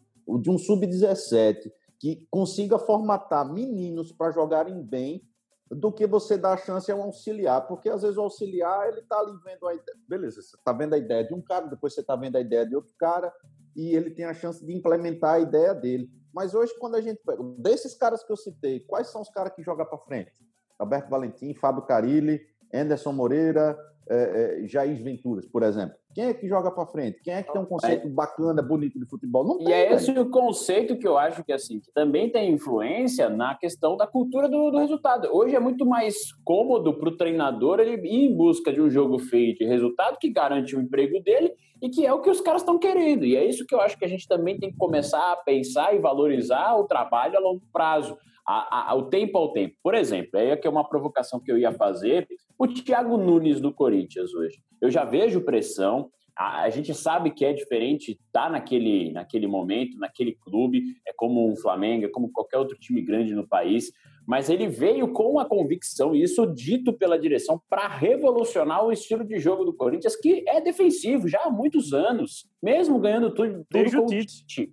[0.40, 5.22] de um sub-17, que consiga formatar meninos para jogarem bem,
[5.70, 9.00] do que você dar a chance a um auxiliar, porque às vezes o auxiliar ele
[9.00, 11.94] está ali vendo a ideia, beleza, você está vendo a ideia de um cara, depois
[11.94, 13.32] você está vendo a ideia de outro cara
[13.76, 16.10] e ele tem a chance de implementar a ideia dele.
[16.32, 19.52] Mas hoje quando a gente pega desses caras que eu citei, quais são os caras
[19.54, 20.32] que jogam para frente?
[20.78, 22.40] Alberto Valentim, Fábio Carilli,
[22.72, 23.76] Anderson Moreira,
[24.10, 25.94] é, é, Jair Venturas, por exemplo.
[26.14, 27.20] Quem é que joga para frente?
[27.22, 28.10] Quem é que tem um conceito é.
[28.10, 29.46] bacana, bonito de futebol?
[29.46, 32.50] Não tem, e é esse o conceito que eu acho que assim que também tem
[32.50, 35.28] influência na questão da cultura do, do resultado.
[35.30, 39.18] Hoje é muito mais cômodo para o treinador ele ir em busca de um jogo
[39.18, 42.62] feito de resultado que garante o emprego dele e que é o que os caras
[42.62, 43.24] estão querendo.
[43.24, 45.94] E é isso que eu acho que a gente também tem que começar a pensar
[45.94, 48.16] e valorizar o trabalho a longo prazo
[48.48, 49.76] a, a, o tempo ao tempo.
[49.82, 52.26] Por exemplo, aí é que é uma provocação que eu ia fazer,
[52.58, 54.58] o Thiago Nunes do Corinthians hoje.
[54.80, 59.46] Eu já vejo pressão, a, a gente sabe que é diferente estar tá naquele, naquele
[59.46, 63.92] momento, naquele clube, é como um Flamengo, é como qualquer outro time grande no país,
[64.26, 69.24] mas ele veio com a convicção, e isso dito pela direção, para revolucionar o estilo
[69.24, 73.90] de jogo do Corinthians, que é defensivo já há muitos anos, mesmo ganhando tudo, tudo
[73.90, 74.72] com o Tite.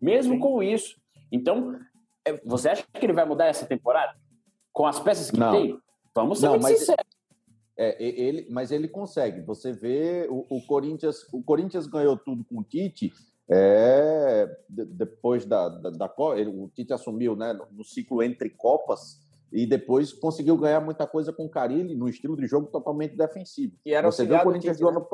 [0.00, 0.40] Mesmo Sim.
[0.40, 0.96] com isso.
[1.30, 1.78] Então,
[2.44, 4.16] você acha que ele vai mudar essa temporada?
[4.72, 5.52] Com as peças que não.
[5.52, 5.78] tem?
[6.14, 7.06] Vamos ser não, mas, sinceros.
[7.76, 9.40] É, ele, mas ele consegue.
[9.42, 13.12] Você vê o, o, Corinthians, o Corinthians ganhou tudo com o Tite.
[13.48, 19.21] É, depois da, da, da o Tite assumiu, né, no ciclo entre copas
[19.52, 23.76] e depois conseguiu ganhar muita coisa com o Carilli no estilo de jogo totalmente defensivo.
[23.84, 24.90] E era Você vê o Corinthians Tite, né?
[24.90, 25.06] ano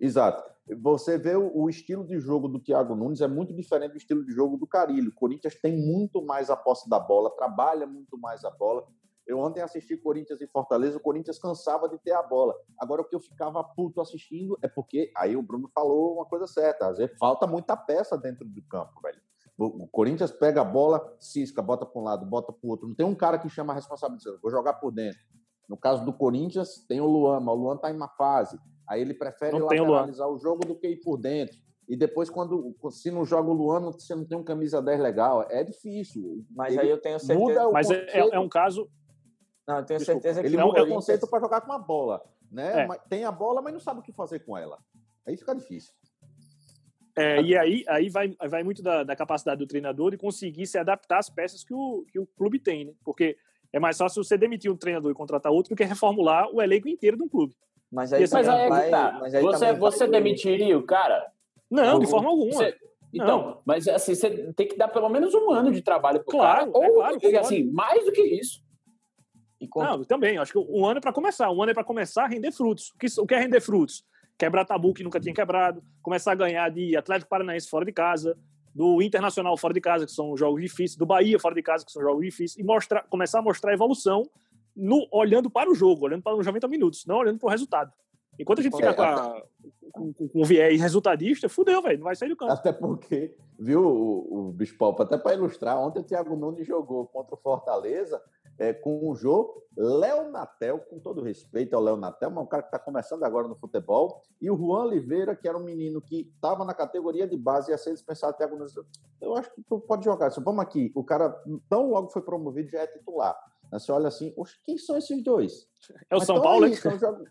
[0.00, 0.50] Exato.
[0.80, 4.24] Você vê o, o, estilo de jogo do Thiago Nunes é muito diferente do estilo
[4.24, 5.08] de jogo do Carilli.
[5.08, 8.86] O Corinthians tem muito mais a posse da bola, trabalha muito mais a bola.
[9.26, 12.54] Eu ontem assisti Corinthians e Fortaleza, o Corinthians cansava de ter a bola.
[12.78, 16.46] Agora, o que eu ficava puto assistindo é porque, aí o Bruno falou uma coisa
[16.46, 19.20] certa, às vezes falta muita peça dentro do campo, velho.
[19.58, 22.88] O Corinthians pega a bola, cisca, bota para um lado, bota para o outro.
[22.88, 25.20] Não tem um cara que chama a responsabilidade, vou jogar por dentro.
[25.68, 28.58] No caso do Corinthians, tem o Luan, mas o Luan está em uma fase.
[28.88, 31.56] Aí ele prefere não lateralizar o, o jogo do que ir por dentro.
[31.88, 35.46] E depois, quando se não joga o Luan, você não tem um camisa 10 legal.
[35.50, 36.44] É difícil.
[36.50, 37.38] Mas ele aí eu tenho certeza.
[37.38, 38.88] Muda mas é, é, é um caso
[39.66, 42.22] não, eu tenho Desculpa, certeza que ele muda o conceito para jogar com a bola,
[42.50, 42.84] né?
[42.84, 42.98] É.
[43.08, 44.78] Tem a bola, mas não sabe o que fazer com ela.
[45.26, 45.94] Aí fica difícil.
[47.16, 50.78] É, e aí, aí vai, vai muito da, da, capacidade do treinador de conseguir se
[50.78, 52.92] adaptar às peças que o, que o clube tem, né?
[53.04, 53.36] Porque
[53.72, 56.88] é mais fácil você demitir um treinador e contratar outro do que reformular o elenco
[56.88, 57.54] inteiro de um clube.
[57.90, 59.18] Mas aí, mas aí, vai, tá.
[59.20, 61.30] mas aí você, você demitiria o cara?
[61.70, 62.52] Não, de forma alguma.
[62.52, 62.74] Você...
[63.12, 63.62] Então, não.
[63.66, 66.86] mas assim, você tem que dar pelo menos um ano de trabalho pro claro, cara.
[66.86, 68.62] É claro, ou, assim, mais do que isso.
[69.60, 70.38] E Não, também.
[70.38, 71.50] Acho que um ano é para começar.
[71.50, 72.90] Um ano é para começar a render frutos.
[72.90, 74.04] O que, o que é render frutos?
[74.42, 78.36] Quebrar tabu que nunca tinha quebrado, começar a ganhar de Atlético Paranaense fora de casa,
[78.74, 81.92] do Internacional fora de casa, que são jogos difíceis, do Bahia fora de casa, que
[81.92, 84.28] são jogos difíceis, e mostrar, começar a mostrar a evolução
[84.74, 87.92] no, olhando para o jogo, olhando para os 90 minutos, não olhando para o resultado.
[88.36, 89.42] Enquanto a gente fica é, com, a,
[89.92, 92.50] com, com, com viés resultadista, fudeu, velho, não vai sair do campo.
[92.50, 97.36] Até porque, viu, o, o Bispo, até para ilustrar, ontem o Thiago Nunes jogou contra
[97.36, 98.20] o Fortaleza
[98.62, 102.46] é, com o Jô, Léo Natel, com todo respeito ao Léo Natel, mas é um
[102.46, 106.00] cara que está começando agora no futebol, e o Juan Oliveira, que era um menino
[106.00, 108.72] que estava na categoria de base e ia ser dispensado até alguns.
[109.20, 110.30] Eu acho que tu pode jogar.
[110.30, 111.34] Se vamos aqui, o cara
[111.68, 113.36] tão logo foi promovido já é titular.
[113.72, 114.32] Você olha assim,
[114.64, 115.66] quem são esses dois?
[116.08, 117.24] É o mas São Paulo, aí, são jogo...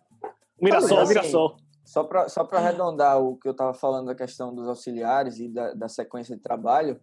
[0.62, 1.56] Mirassol, assim, Mirassol.
[1.86, 5.74] Só para só arredondar o que eu estava falando da questão dos auxiliares e da,
[5.74, 7.00] da sequência de trabalho,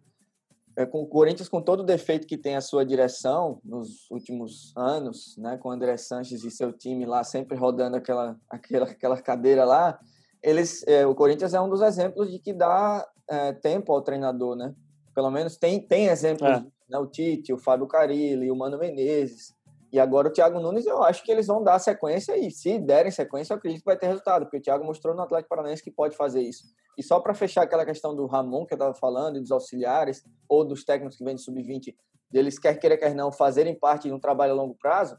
[0.79, 4.73] é, com o Corinthians, com todo o defeito que tem a sua direção nos últimos
[4.77, 9.21] anos, né, com o André Sanches e seu time lá sempre rodando aquela, aquela, aquela
[9.21, 9.99] cadeira lá,
[10.41, 14.55] eles, é, o Corinthians é um dos exemplos de que dá é, tempo ao treinador,
[14.55, 14.73] né?
[15.13, 16.65] Pelo menos tem, tem exemplos, é.
[16.89, 19.53] né, o Tite, o Fábio Carilli, o Mano Menezes,
[19.91, 23.11] e agora o Thiago Nunes, eu acho que eles vão dar sequência e se derem
[23.11, 25.91] sequência, eu acredito que vai ter resultado, porque o Thiago mostrou no Atlético Paranaense que
[25.91, 26.65] pode fazer isso.
[26.97, 30.23] E só para fechar aquela questão do Ramon que eu estava falando, e dos auxiliares,
[30.49, 31.95] ou dos técnicos que vêm de sub-20,
[32.31, 35.17] deles quer queira, quer não, fazerem parte de um trabalho a longo prazo,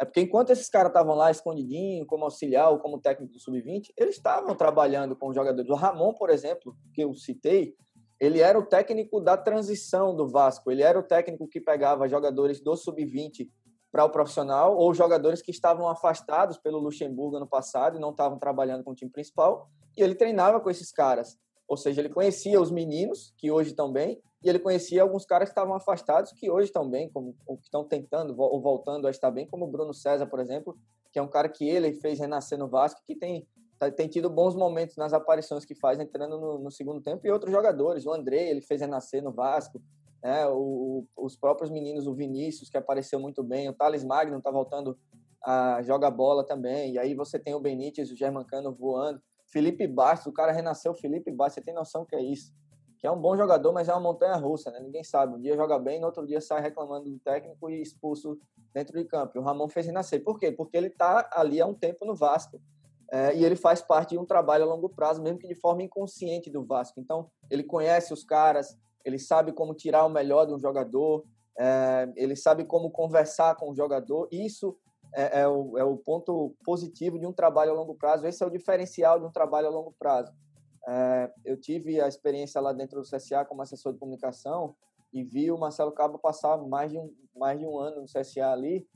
[0.00, 3.92] é porque enquanto esses caras estavam lá escondidinho, como auxiliar ou como técnico do sub-20,
[3.96, 5.70] eles estavam trabalhando com jogadores.
[5.70, 7.74] O Ramon, por exemplo, que eu citei,
[8.20, 10.70] ele era o técnico da transição do Vasco.
[10.70, 13.48] Ele era o técnico que pegava jogadores do sub-20
[13.94, 18.36] para o profissional ou jogadores que estavam afastados pelo Luxemburgo ano passado e não estavam
[18.40, 21.38] trabalhando com o time principal e ele treinava com esses caras.
[21.68, 25.48] Ou seja, ele conhecia os meninos, que hoje estão bem, e ele conhecia alguns caras
[25.48, 29.12] que estavam afastados, que hoje estão bem, como, ou que estão tentando ou voltando a
[29.12, 30.76] estar bem, como o Bruno César, por exemplo,
[31.12, 33.46] que é um cara que ele fez renascer no Vasco, que tem,
[33.78, 37.30] tá, tem tido bons momentos nas aparições que faz entrando no, no segundo tempo, e
[37.30, 38.06] outros jogadores.
[38.06, 39.80] O André, ele fez renascer no Vasco,
[40.24, 40.46] né?
[40.48, 44.98] O, os próprios meninos, o Vinícius, que apareceu muito bem, o Thales Magno está voltando
[45.42, 49.20] a jogar bola também, e aí você tem o Benítez, o Germancano voando.
[49.46, 52.54] Felipe Bastos, o cara renasceu Felipe Bastos, você tem noção que é isso?
[52.98, 54.80] Que é um bom jogador, mas é uma montanha russa, né?
[54.80, 55.34] Ninguém sabe.
[55.34, 58.38] Um dia joga bem, no outro dia sai reclamando do técnico e expulso
[58.72, 59.36] dentro de campo.
[59.36, 60.24] E o Ramon fez renascer.
[60.24, 60.50] Por quê?
[60.50, 62.58] Porque ele está ali há um tempo no Vasco.
[63.12, 65.82] É, e ele faz parte de um trabalho a longo prazo, mesmo que de forma
[65.82, 66.98] inconsciente do Vasco.
[66.98, 71.24] Então, ele conhece os caras, ele sabe como tirar o melhor de um jogador,
[71.58, 74.28] é, ele sabe como conversar com o jogador.
[74.32, 74.76] Isso
[75.14, 78.26] é, é, o, é o ponto positivo de um trabalho a longo prazo.
[78.26, 80.32] Esse é o diferencial de um trabalho a longo prazo.
[80.86, 84.74] É, eu tive a experiência lá dentro do CSA como assessor de comunicação
[85.12, 88.50] e vi o Marcelo Cabo passar mais de um, mais de um ano no CSA
[88.50, 88.86] ali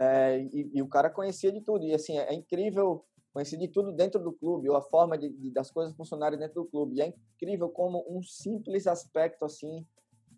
[0.00, 1.84] é, e, e, o cara conhecia de tudo.
[1.84, 5.50] E assim, é, incrível conhecer de tudo dentro do clube, ou a forma de, de,
[5.50, 6.96] das coisas funcionarem dentro do clube.
[6.96, 9.84] E é incrível como um simples aspecto assim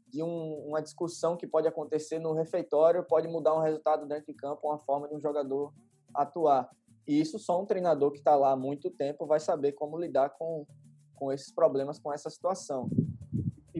[0.08, 4.34] de um, uma discussão que pode acontecer no refeitório, pode mudar um resultado dentro de
[4.34, 5.74] campo, uma forma de um jogador
[6.14, 6.70] atuar.
[7.06, 10.30] E isso só um treinador que está lá há muito tempo vai saber como lidar
[10.30, 10.66] com,
[11.16, 12.88] com esses problemas, com essa situação.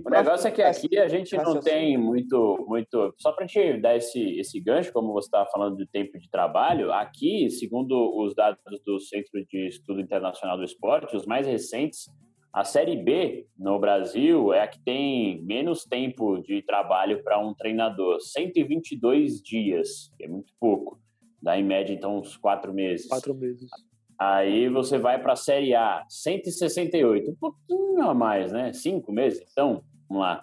[0.07, 3.12] O negócio é que aqui a gente não tem muito, muito.
[3.19, 6.92] Só para te dar esse, esse gancho, como você estava falando de tempo de trabalho,
[6.92, 12.09] aqui, segundo os dados do Centro de Estudo Internacional do Esporte, os mais recentes,
[12.53, 17.53] a Série B no Brasil é a que tem menos tempo de trabalho para um
[17.53, 21.01] treinador, 122 dias, que é muito pouco.
[21.42, 23.09] Dá em média, então, uns quatro meses.
[23.09, 23.69] Quatro meses.
[24.16, 28.73] Aí você vai para a Série A, 168, um pouquinho a mais, né?
[28.73, 30.42] Cinco meses, então, vamos lá.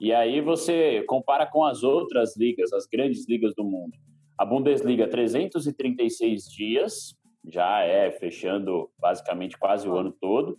[0.00, 3.96] E aí você compara com as outras ligas, as grandes ligas do mundo.
[4.36, 7.16] A Bundesliga, 336 dias,
[7.48, 10.58] já é fechando basicamente quase o ano todo.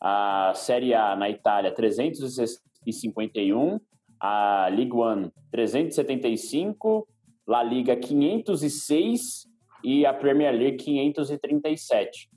[0.00, 3.78] A Série A na Itália, 351.
[4.20, 7.06] A Ligue 1, 375.
[7.46, 9.46] La Liga 506
[9.84, 12.30] e a Premier League 537.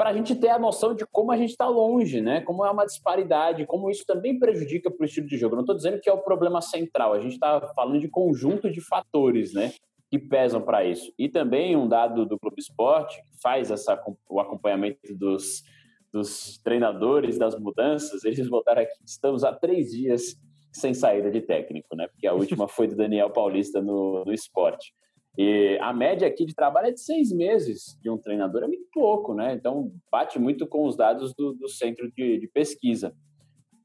[0.00, 2.40] Para a gente ter a noção de como a gente está longe, né?
[2.40, 5.54] Como é uma disparidade, como isso também prejudica para o estilo de jogo.
[5.54, 8.80] não estou dizendo que é o problema central, a gente está falando de conjunto de
[8.80, 9.74] fatores, né?
[10.10, 11.12] Que pesam para isso.
[11.18, 15.62] E também um dado do Clube Esporte, que faz essa, o acompanhamento dos,
[16.10, 20.34] dos treinadores, das mudanças, eles botaram aqui: estamos há três dias
[20.72, 22.08] sem saída de técnico, né?
[22.08, 24.94] Porque a última foi do Daniel Paulista no, no esporte.
[25.38, 28.86] E a média aqui de trabalho é de seis meses de um treinador, é muito
[28.92, 29.54] pouco, né?
[29.54, 33.14] Então, bate muito com os dados do, do centro de, de pesquisa.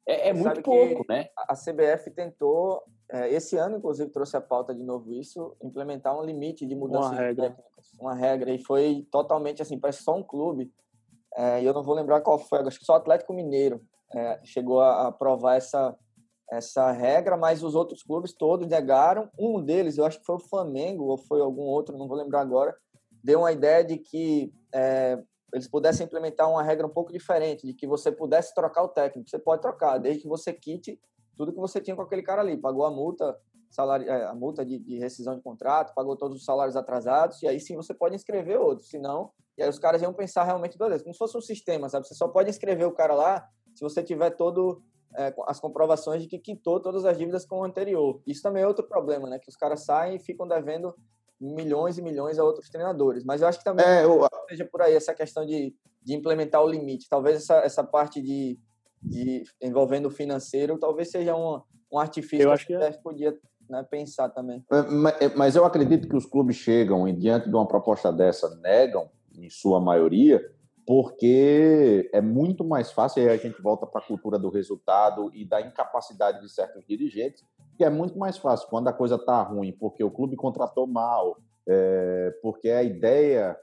[0.08, 1.29] É, é muito pouco, né?
[1.38, 2.81] A CBF tentou,
[3.12, 7.10] é, esse ano, inclusive, trouxe a pauta de novo isso, implementar um limite de mudança
[7.10, 7.34] uma regra.
[7.34, 7.93] de técnicos.
[7.99, 10.71] Uma regra, e foi totalmente assim, parece só um clube.
[11.36, 13.81] É, e eu não vou lembrar qual foi, acho que só o Atlético Mineiro
[14.13, 15.95] é, chegou a aprovar essa,
[16.51, 19.29] essa regra, mas os outros clubes todos negaram.
[19.38, 22.41] Um deles, eu acho que foi o Flamengo, ou foi algum outro, não vou lembrar
[22.41, 22.75] agora,
[23.23, 25.19] deu uma ideia de que é,
[25.53, 29.29] eles pudessem implementar uma regra um pouco diferente, de que você pudesse trocar o técnico.
[29.29, 30.99] Você pode trocar, desde que você quite
[31.36, 32.58] tudo que você tinha com aquele cara ali.
[32.58, 33.38] Pagou a multa,
[33.69, 37.47] salário, é, a multa de, de, rescisão de contrato, pagou todos os salários atrasados, e
[37.47, 38.86] aí sim você pode inscrever outro.
[38.86, 42.08] Senão, e aí os caras iam pensar realmente, beleza, como se fosse um sistema, sabe?
[42.08, 44.81] Você só pode inscrever o cara lá se você tiver todo
[45.17, 48.21] é, as comprovações de que quitou todas as dívidas com o anterior.
[48.25, 49.39] Isso também é outro problema, né?
[49.39, 50.93] Que os caras saem e ficam devendo
[51.39, 53.23] milhões e milhões a outros treinadores.
[53.23, 54.28] Mas eu acho que também é, eu...
[54.49, 57.10] seja por aí essa questão de, de implementar o limite.
[57.10, 58.58] Talvez essa, essa parte de,
[59.01, 63.38] de envolvendo o financeiro, talvez seja um, um artifício eu acho que, que podia
[63.69, 64.63] né, pensar também.
[64.71, 68.56] É, é, mas eu acredito que os clubes chegam e diante de uma proposta dessa
[68.58, 70.41] negam, em sua maioria,
[70.86, 75.43] porque é muito mais fácil, e a gente volta para a cultura do resultado e
[75.43, 77.43] da incapacidade de certos dirigentes,
[77.76, 81.38] que é muito mais fácil quando a coisa está ruim, porque o clube contratou mal,
[81.67, 83.58] é, porque a ideia,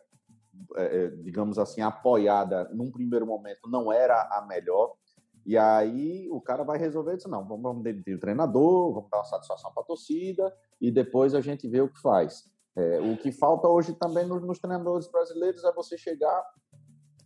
[0.77, 4.95] é, é, digamos assim, apoiada num primeiro momento não era a melhor,
[5.47, 9.19] e aí o cara vai resolver isso, não, vamos, vamos demitir o treinador, vamos dar
[9.19, 12.51] uma satisfação para a torcida, e depois a gente vê o que faz.
[12.75, 16.43] É, o que falta hoje também nos, nos treinadores brasileiros é você chegar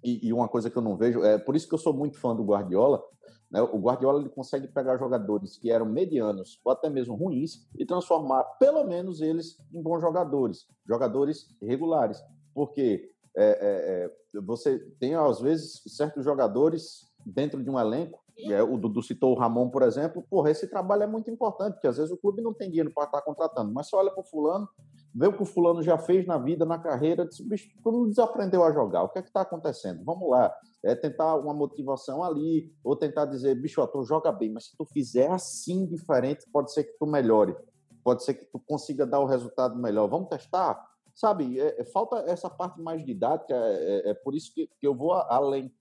[0.07, 2.19] e, e, uma coisa que eu não vejo, é por isso que eu sou muito
[2.19, 3.03] fã do Guardiola.
[3.51, 3.61] Né?
[3.61, 8.45] O Guardiola ele consegue pegar jogadores que eram medianos ou até mesmo ruins e transformar
[8.59, 12.23] pelo menos eles em bons jogadores, jogadores regulares.
[12.55, 18.63] Porque é, é, é, você tem às vezes certos jogadores dentro de um elenco é,
[18.63, 21.97] o Dudu citou o Ramon, por exemplo, porra, esse trabalho é muito importante, porque às
[21.97, 24.69] vezes o clube não tem dinheiro para estar contratando, mas você olha para o fulano,
[25.17, 28.09] vê o que o fulano já fez na vida, na carreira, diz, bicho, tu não
[28.09, 30.05] desaprendeu a jogar, o que é que está acontecendo?
[30.05, 34.67] Vamos lá, é tentar uma motivação ali, ou tentar dizer, bicho, tu joga bem, mas
[34.67, 37.57] se tu fizer assim diferente, pode ser que tu melhore,
[38.05, 40.87] pode ser que tu consiga dar o resultado melhor, vamos testar?
[41.15, 44.87] Sabe, é, é, falta essa parte mais didática, é, é, é por isso que, que
[44.87, 45.73] eu vou além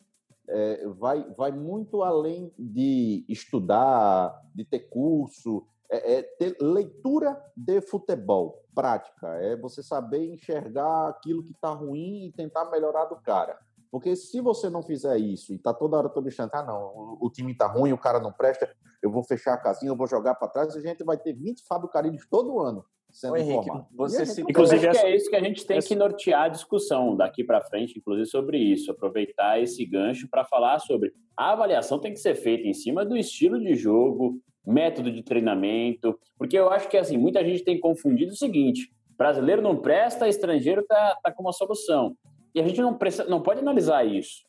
[0.47, 7.81] é, vai, vai muito além de estudar, de ter curso, é, é, ter leitura de
[7.81, 13.57] futebol prática, é você saber enxergar aquilo que está ruim e tentar melhorar do cara.
[13.91, 17.17] Porque se você não fizer isso e tá toda hora todo instante, ah, não, o,
[17.21, 18.69] o time tá ruim, o cara não presta,
[19.01, 21.63] eu vou fechar a casinha, eu vou jogar para trás, a gente vai ter 20
[21.65, 24.41] Fábio Carilhos todo ano sendo Henrique, Você se...
[24.41, 27.61] Inclusive, acho que é isso que a gente tem que nortear a discussão daqui para
[27.61, 32.35] frente, inclusive sobre isso, aproveitar esse gancho para falar sobre a avaliação tem que ser
[32.35, 37.17] feita em cima do estilo de jogo, método de treinamento, porque eu acho que assim
[37.17, 42.15] muita gente tem confundido o seguinte: brasileiro não presta, estrangeiro tá, tá com uma solução.
[42.53, 44.45] E a gente não, precisa, não pode analisar isso.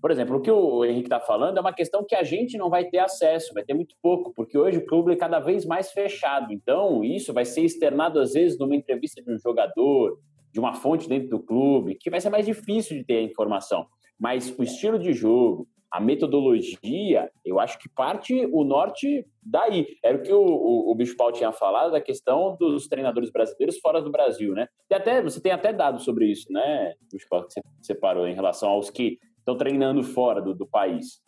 [0.00, 2.70] por exemplo, o que o Henrique está falando é uma questão que a gente não
[2.70, 5.90] vai ter acesso, vai ter muito pouco, porque hoje o clube é cada vez mais
[5.90, 6.52] fechado.
[6.52, 10.20] Então, isso vai ser externado, às vezes, numa entrevista de um jogador,
[10.52, 13.86] de uma fonte dentro do clube, que vai ser mais difícil de ter a informação.
[14.18, 19.86] Mas o estilo de jogo, a metodologia, eu acho que parte o norte daí.
[20.04, 24.10] Era o que o, o, o tinha falado, da questão dos treinadores brasileiros fora do
[24.10, 24.68] Brasil, né?
[24.90, 28.34] E até, você tem até dados sobre isso, né, Bicho Paulo, que você separou em
[28.34, 31.22] relação aos que estão treinando fora do, do país.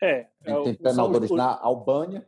[0.00, 0.28] É.
[0.44, 2.24] é tem treinadores na Albânia.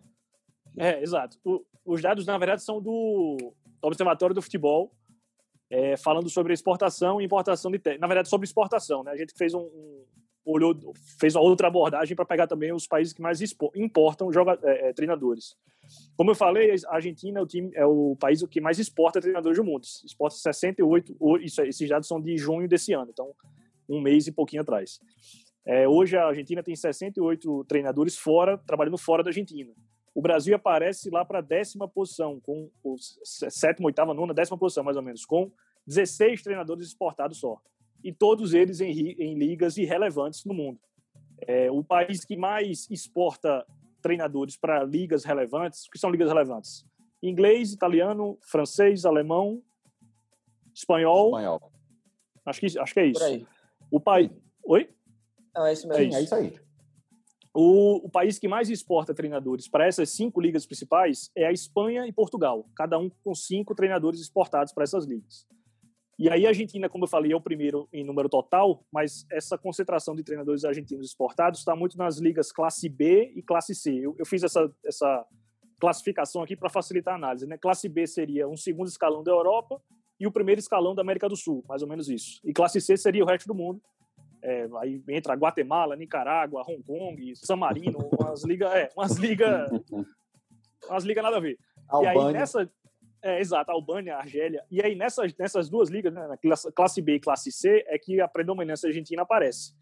[0.76, 1.38] É, exato.
[1.44, 3.36] O, os dados, na verdade, são do
[3.80, 4.90] Observatório do Futebol,
[5.70, 9.12] é, falando sobre exportação e importação de Na verdade, sobre exportação, né?
[9.12, 10.04] A gente fez um, um
[10.50, 13.40] olhou, fez uma outra abordagem para pegar também os países que mais
[13.74, 15.56] importam joga, é, é, treinadores.
[16.16, 19.58] Como eu falei, a Argentina é o, time, é o país que mais exporta treinadores
[19.58, 19.84] do mundo.
[20.04, 23.34] Exporta 68, isso, esses dados são de junho desse ano, então
[23.88, 25.00] um mês e pouquinho atrás.
[25.66, 29.72] É, hoje a Argentina tem 68 treinadores fora, trabalhando fora da Argentina.
[30.14, 34.82] O Brasil aparece lá para a décima posição, com o sétima, oitava, nona, décima posição,
[34.82, 35.50] mais ou menos, com
[35.86, 37.60] 16 treinadores exportados só.
[38.02, 40.78] E todos eles em, em ligas irrelevantes no mundo.
[41.46, 43.66] É, o país que mais exporta
[44.00, 46.84] treinadores para ligas relevantes, o que são ligas relevantes?
[47.22, 49.62] Inglês, italiano, francês, alemão,
[50.74, 51.28] espanhol.
[51.28, 51.72] Espanhol.
[52.46, 53.46] Acho que, acho que é isso.
[53.90, 54.30] O país.
[54.64, 54.88] Oi?
[55.54, 56.02] Não, é isso mesmo.
[56.02, 56.60] É isso, é isso aí.
[57.52, 62.06] O, o, país que mais exporta treinadores para essas cinco ligas principais é a Espanha
[62.06, 65.46] e Portugal, cada um com cinco treinadores exportados para essas ligas.
[66.20, 69.56] E aí a Argentina, como eu falei, é o primeiro em número total, mas essa
[69.56, 73.90] concentração de treinadores argentinos exportados está muito nas ligas classe B e classe C.
[73.90, 75.26] Eu, eu fiz essa, essa
[75.80, 77.46] classificação aqui para facilitar a análise.
[77.46, 77.56] Né?
[77.56, 79.80] Classe B seria um segundo escalão da Europa
[80.20, 82.38] e o primeiro escalão da América do Sul, mais ou menos isso.
[82.44, 83.80] E classe C seria o resto do mundo.
[84.42, 89.70] É, aí entra Guatemala, Nicarágua, Hong Kong, San Marino, umas ligas, é, umas ligas,
[90.86, 91.58] umas ligas nada a ver.
[91.88, 92.14] Albânia.
[92.14, 92.70] E aí nessa,
[93.22, 94.64] é, exato, Albânia, Argélia.
[94.70, 96.28] E aí nessas, nessas duas ligas, né,
[96.74, 99.74] classe B e classe C, é que a predominância argentina aparece.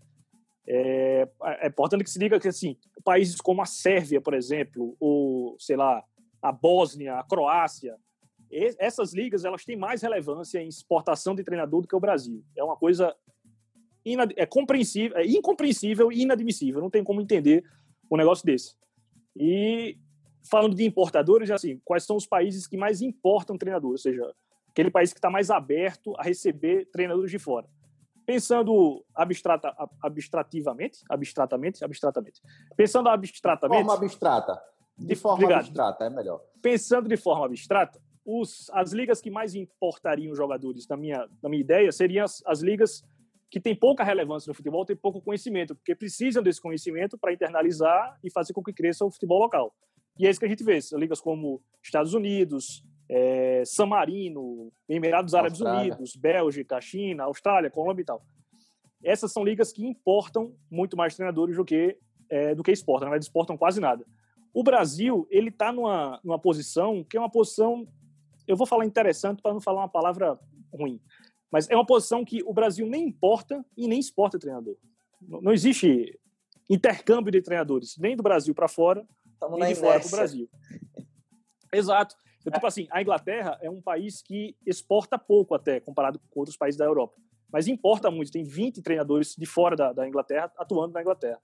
[0.67, 1.29] É,
[1.61, 5.77] é importante que se diga que assim, países como a Sérvia, por exemplo, ou sei
[5.77, 6.03] lá,
[6.43, 7.97] a Bósnia, a Croácia,
[8.51, 12.43] essas ligas elas têm mais relevância em exportação de treinador do que o Brasil.
[12.57, 13.15] É uma coisa
[14.37, 16.81] é compreensível, é incompreensível e inadmissível.
[16.81, 17.63] Não tem como entender
[18.11, 18.75] um negócio desse.
[19.37, 19.99] E
[20.49, 24.05] falando de importadores, assim, quais são os países que mais importam treinadores?
[24.05, 24.35] Ou seja,
[24.71, 27.67] aquele país que está mais aberto a receber treinadores de fora.
[28.27, 32.43] Pensando abstrata, abstrativamente, abstratamente, abstratamente.
[32.77, 33.81] Pensando abstratamente.
[33.81, 34.63] De forma abstrata.
[34.99, 35.61] De forma Obrigado.
[35.61, 36.41] abstrata, é melhor.
[36.61, 41.63] Pensando de forma abstrata, os, as ligas que mais importariam jogadores, na minha, na minha
[41.63, 43.03] ideia, seriam as, as ligas
[43.51, 48.19] que têm pouca relevância no futebol, têm pouco conhecimento, porque precisam desse conhecimento para internalizar
[48.23, 49.75] e fazer com que cresça o futebol local.
[50.19, 55.35] E é isso que a gente vê, ligas como Estados Unidos, é, San Marino, Emirados
[55.35, 55.61] Árabes.
[55.61, 58.23] Unidos, Bélgica, China, Austrália, Colômbia e tal.
[59.03, 61.97] Essas são ligas que importam muito mais treinadores do que,
[62.29, 64.05] é, do que exportam, na verdade exportam quase nada.
[64.53, 67.87] O Brasil, ele está numa, numa posição que é uma posição
[68.49, 70.39] eu vou falar interessante para não falar uma palavra
[70.73, 70.99] ruim,
[71.53, 74.75] mas é uma posição que o Brasil nem importa e nem exporta treinador.
[75.21, 76.19] Não existe
[76.69, 79.07] intercâmbio de treinadores, nem do Brasil para fora,
[79.39, 80.51] Estamos nem de fora para o Brasil.
[81.73, 82.17] Exato.
[82.41, 86.57] Então, tipo assim, a Inglaterra é um país que exporta pouco até, comparado com outros
[86.57, 87.15] países da Europa.
[87.53, 88.33] Mas importa muito.
[88.33, 91.41] Tem 20 treinadores de fora da, da Inglaterra atuando na Inglaterra.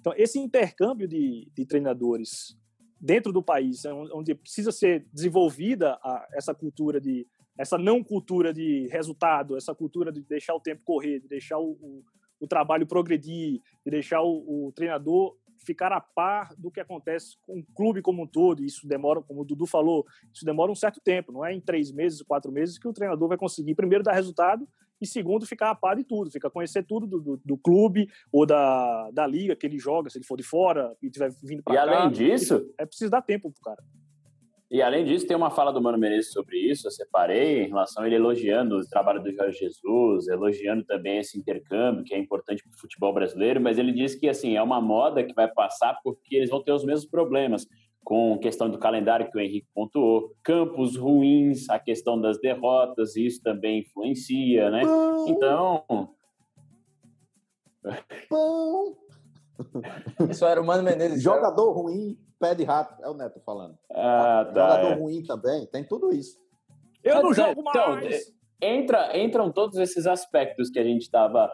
[0.00, 2.56] Então, esse intercâmbio de, de treinadores
[3.00, 7.26] dentro do país, é onde precisa ser desenvolvida a, essa cultura de
[7.58, 11.72] essa não cultura de resultado, essa cultura de deixar o tempo correr, de deixar o,
[11.72, 12.04] o,
[12.40, 17.58] o trabalho progredir, de deixar o, o, treinador ficar a par do que acontece com
[17.58, 18.64] o clube como um todo.
[18.64, 21.32] Isso demora, como o Dudu falou, isso demora um certo tempo.
[21.32, 24.68] Não é em três meses, quatro meses que o treinador vai conseguir primeiro dar resultado
[25.00, 28.46] e segundo ficar a par de tudo, fica conhecer tudo do, do, do, clube ou
[28.46, 31.74] da, da liga que ele joga, se ele for de fora e tiver vindo para
[31.74, 31.80] cá.
[31.80, 33.82] E além disso, é preciso dar tempo pro cara.
[34.74, 38.02] E além disso, tem uma fala do Mano Menezes sobre isso, eu separei, em relação
[38.02, 42.60] a ele elogiando o trabalho do Jorge Jesus, elogiando também esse intercâmbio, que é importante
[42.64, 46.00] para o futebol brasileiro, mas ele diz que assim é uma moda que vai passar
[46.02, 47.68] porque eles vão ter os mesmos problemas
[48.02, 53.40] com questão do calendário que o Henrique pontuou, campos ruins, a questão das derrotas, isso
[53.44, 54.80] também influencia, né?
[54.82, 55.28] Pão.
[55.28, 55.84] Então.
[58.28, 59.03] Pão.
[60.30, 61.22] Isso era o Mano Menezes.
[61.22, 63.78] Jogador ruim, pé de rato, é o Neto falando.
[63.90, 64.94] Ah, tá, Jogador é.
[64.94, 66.38] ruim também, tem tudo isso.
[67.02, 68.32] Eu não jogo então, mais!
[68.60, 71.50] Entra, entram todos esses aspectos que a gente estava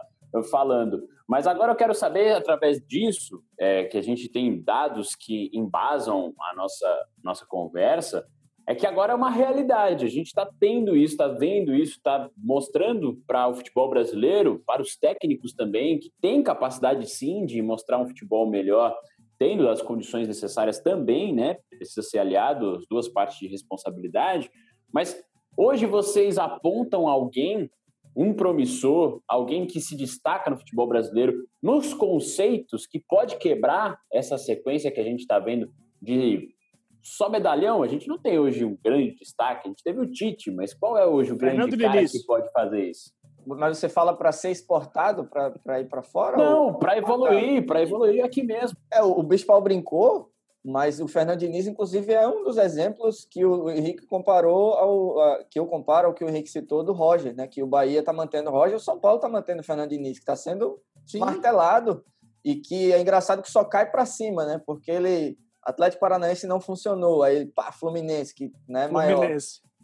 [0.51, 1.03] falando.
[1.29, 6.33] Mas agora eu quero saber, através disso, é, que a gente tem dados que embasam
[6.41, 8.27] a nossa, nossa conversa,
[8.71, 10.07] é que agora é uma realidade.
[10.07, 14.81] A gente está tendo isso, está vendo isso, está mostrando para o futebol brasileiro, para
[14.81, 18.97] os técnicos também, que tem capacidade sim de mostrar um futebol melhor,
[19.37, 21.57] tendo as condições necessárias também, né?
[21.69, 24.49] Precisa ser aliado, as duas partes de responsabilidade.
[24.95, 25.21] Mas
[25.57, 27.69] hoje vocês apontam alguém
[28.15, 34.39] um promissor, alguém que se destaca no futebol brasileiro, nos conceitos que pode quebrar essa
[34.39, 36.55] sequência que a gente está vendo de
[37.03, 37.83] só medalhão?
[37.83, 39.67] A gente não tem hoje um grande destaque.
[39.67, 42.51] A gente teve o Tite, mas qual é hoje o grande Fernando cara que pode
[42.53, 43.13] fazer isso?
[43.47, 46.37] Mas você fala para ser exportado, para ir para fora?
[46.37, 48.77] Não, para evoluir, para evoluir aqui mesmo.
[48.93, 50.31] É, o, o Bispal brincou
[50.63, 55.59] mas o Fernando Diniz, inclusive, é um dos exemplos que o Henrique comparou ao que
[55.59, 57.47] eu comparo ao que o Henrique citou do Roger, né?
[57.47, 60.19] Que o Bahia está mantendo o Roger, o São Paulo está mantendo o Fernando Diniz,
[60.19, 61.21] que está sendo Sim.
[61.21, 62.05] martelado
[62.45, 64.61] e que é engraçado que só cai para cima, né?
[64.67, 68.93] Porque ele Atlético Paranaense não funcionou, aí pá, Fluminense que né, Fluminense.
[68.93, 69.39] maior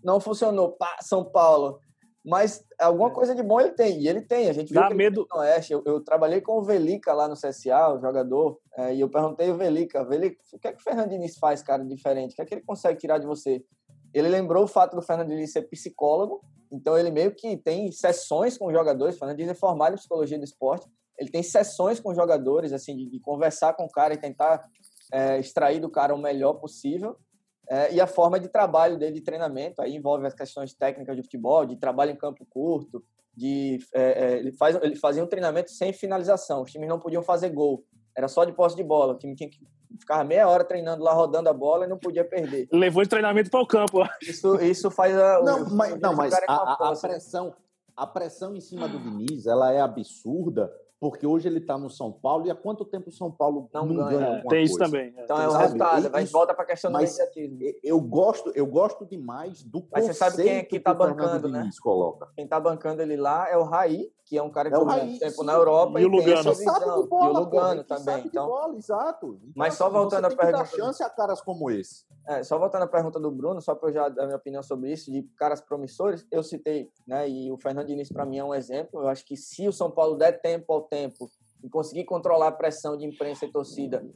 [0.05, 1.81] não funcionou, pá, São Paulo
[2.27, 3.13] mas alguma é.
[3.13, 4.49] coisa de bom ele tem, e ele tem.
[4.49, 5.29] A gente Dá viu medo.
[5.31, 5.73] no Oeste.
[5.73, 9.49] Eu, eu, trabalhei com o Velica lá no CSA, o jogador, é, e eu perguntei
[9.49, 12.33] ao Velica, Velica, o que é que o Fernando Diniz faz, cara, diferente?
[12.33, 13.65] O que é que ele consegue tirar de você?
[14.13, 16.41] Ele lembrou o fato do Fernando Diniz ser psicólogo,
[16.73, 19.15] então ele meio que tem sessões com jogadores.
[19.15, 22.97] O Fernando Diniz é formado em psicologia do esporte, ele tem sessões com jogadores, assim,
[22.97, 24.69] de, de conversar com o cara e tentar
[25.13, 27.17] é, extrair do cara o melhor possível.
[27.69, 31.23] É, e a forma de trabalho dele de treinamento, aí envolve as questões técnicas de
[31.23, 33.05] futebol, de trabalho em campo curto,
[33.37, 37.23] de é, é, ele, faz, ele fazia um treinamento sem finalização, os times não podiam
[37.23, 37.85] fazer gol,
[38.17, 39.59] era só de posse de bola, o time tinha que
[39.99, 42.69] ficar meia hora treinando lá, rodando a bola e não podia perder.
[42.73, 44.03] Levou de treinamento para o campo.
[44.23, 47.55] Isso, isso faz a, não, o, mas, não, mas a, a, a, pressão,
[47.97, 52.11] a pressão em cima do Diniz, ela é absurda, porque hoje ele está no São
[52.11, 54.19] Paulo e há quanto tempo o São Paulo não, não ganha?
[54.19, 55.13] ganha tem isso também.
[55.17, 55.25] É.
[55.25, 56.99] Então é o resultado, vai volta para a questão do.
[57.83, 61.69] Eu gosto, eu gosto demais do Mas você sabe quem é que está bancando, né?
[61.83, 62.29] Coloca.
[62.35, 65.21] Quem está bancando ele lá é o Raí, que é um cara que é muito
[65.21, 65.47] tempo sim.
[65.47, 66.55] na Europa e, e o Lugano.
[66.55, 68.27] Visão, bola, e o Lugano pô, também.
[68.27, 69.39] Então, bola, exato.
[69.41, 70.65] Então, mas só assim, voltando à pergunta.
[70.65, 72.05] chance a caras como esse.
[72.27, 74.93] É, só voltando à pergunta do Bruno, só para eu já dar minha opinião sobre
[74.93, 77.29] isso, de caras promissores, eu citei, né?
[77.29, 79.01] E o Fernando Diniz para mim é um exemplo.
[79.01, 81.31] Eu acho que se o São Paulo der tempo ao tempo
[81.63, 84.07] e conseguir controlar a pressão de imprensa e torcida,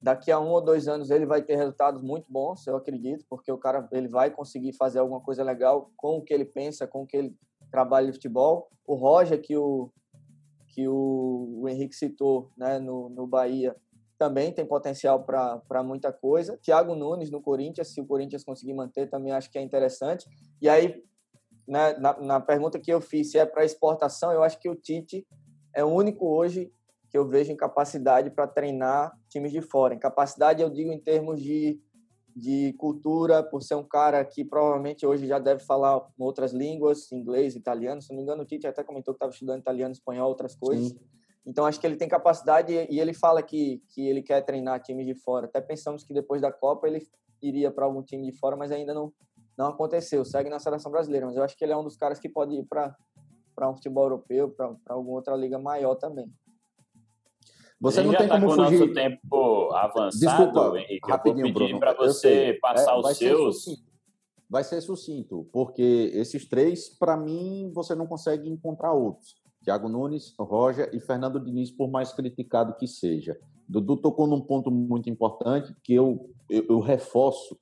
[0.00, 3.52] daqui a um ou dois anos ele vai ter resultados muito bons, eu acredito, porque
[3.52, 7.02] o cara ele vai conseguir fazer alguma coisa legal com o que ele pensa, com
[7.02, 7.36] o que ele
[7.70, 8.68] trabalha de futebol.
[8.84, 9.90] O Roger, que o,
[10.68, 13.76] que o, o Henrique citou né, no, no Bahia,
[14.18, 16.56] também tem potencial para muita coisa.
[16.58, 20.28] Thiago Nunes no Corinthians, se o Corinthians conseguir manter, também acho que é interessante.
[20.60, 21.02] E aí,
[21.66, 24.74] né, na, na pergunta que eu fiz, se é para exportação, eu acho que o
[24.74, 25.26] Tite
[25.74, 26.72] é o único hoje
[27.10, 29.94] que eu vejo em capacidade para treinar times de fora.
[29.94, 31.78] Em capacidade, eu digo em termos de,
[32.34, 37.54] de cultura, por ser um cara que provavelmente hoje já deve falar outras línguas, inglês,
[37.54, 38.00] italiano.
[38.00, 40.88] Se não me engano, o Tite até comentou que estava estudando italiano, espanhol, outras coisas.
[40.88, 41.00] Sim.
[41.44, 45.06] Então, acho que ele tem capacidade e ele fala que, que ele quer treinar times
[45.06, 45.46] de fora.
[45.46, 47.06] Até pensamos que depois da Copa ele
[47.42, 49.12] iria para algum time de fora, mas ainda não,
[49.58, 50.24] não aconteceu.
[50.24, 52.54] Segue na seleção brasileira, mas eu acho que ele é um dos caras que pode
[52.54, 52.96] ir para
[53.68, 56.32] um futebol europeu, para alguma outra liga maior também.
[57.80, 58.78] Você não tem tá como com fugir.
[58.78, 61.10] nosso tempo avançado, Desculpa, Henrique.
[61.10, 63.64] Rapidinho, eu vou pedir para você passar é, os seus.
[63.64, 63.92] Ser
[64.52, 69.42] vai ser sucinto, porque esses três, para mim, você não consegue encontrar outros.
[69.64, 73.40] Thiago Nunes, Roger e Fernando Diniz, por mais criticado que seja.
[73.66, 77.58] Dudu tocou num ponto muito importante que eu, eu, eu reforço.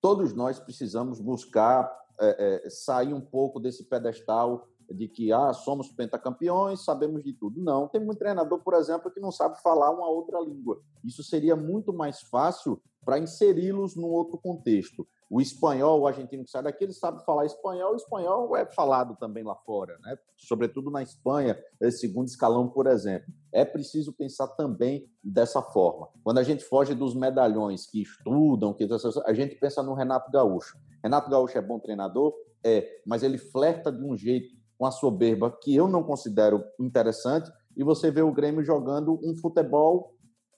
[0.00, 1.88] Todos nós precisamos buscar
[2.20, 7.60] é, é, sair um pouco desse pedestal de que ah, somos pentacampeões, sabemos de tudo.
[7.60, 10.80] Não, tem muito treinador, por exemplo, que não sabe falar uma outra língua.
[11.04, 15.06] Isso seria muito mais fácil para inseri-los num outro contexto.
[15.28, 19.16] O espanhol, o argentino que sai daqui, ele sabe falar espanhol, o espanhol é falado
[19.16, 20.14] também lá fora, né?
[20.36, 21.58] sobretudo na Espanha,
[21.90, 23.32] segundo escalão, por exemplo.
[23.50, 26.08] É preciso pensar também dessa forma.
[26.22, 28.86] Quando a gente foge dos medalhões que estudam, que
[29.24, 30.76] a gente pensa no Renato Gaúcho.
[31.02, 32.34] Renato Gaúcho é bom treinador?
[32.62, 37.50] É, mas ele flerta de um jeito com a soberba que eu não considero interessante,
[37.76, 40.14] e você vê o Grêmio jogando um futebol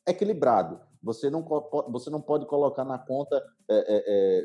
[0.07, 0.81] equilibrado.
[1.03, 1.45] Você não,
[1.91, 3.37] você não pode colocar na conta,
[3.71, 3.85] é,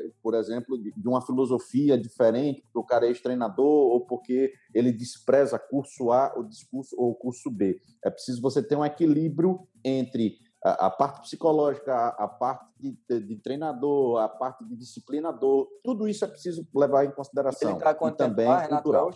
[0.04, 4.92] é, por exemplo, de, uma filosofia diferente, porque o cara é ex-treinador ou porque ele
[4.92, 7.80] despreza curso A ou, discurso, ou curso B.
[8.04, 13.20] É preciso você ter um equilíbrio entre a, a parte psicológica, a, a parte de,
[13.20, 17.78] de, treinador, a parte de disciplinador, tudo isso é preciso levar em consideração.
[17.78, 19.10] Tá e também cultural.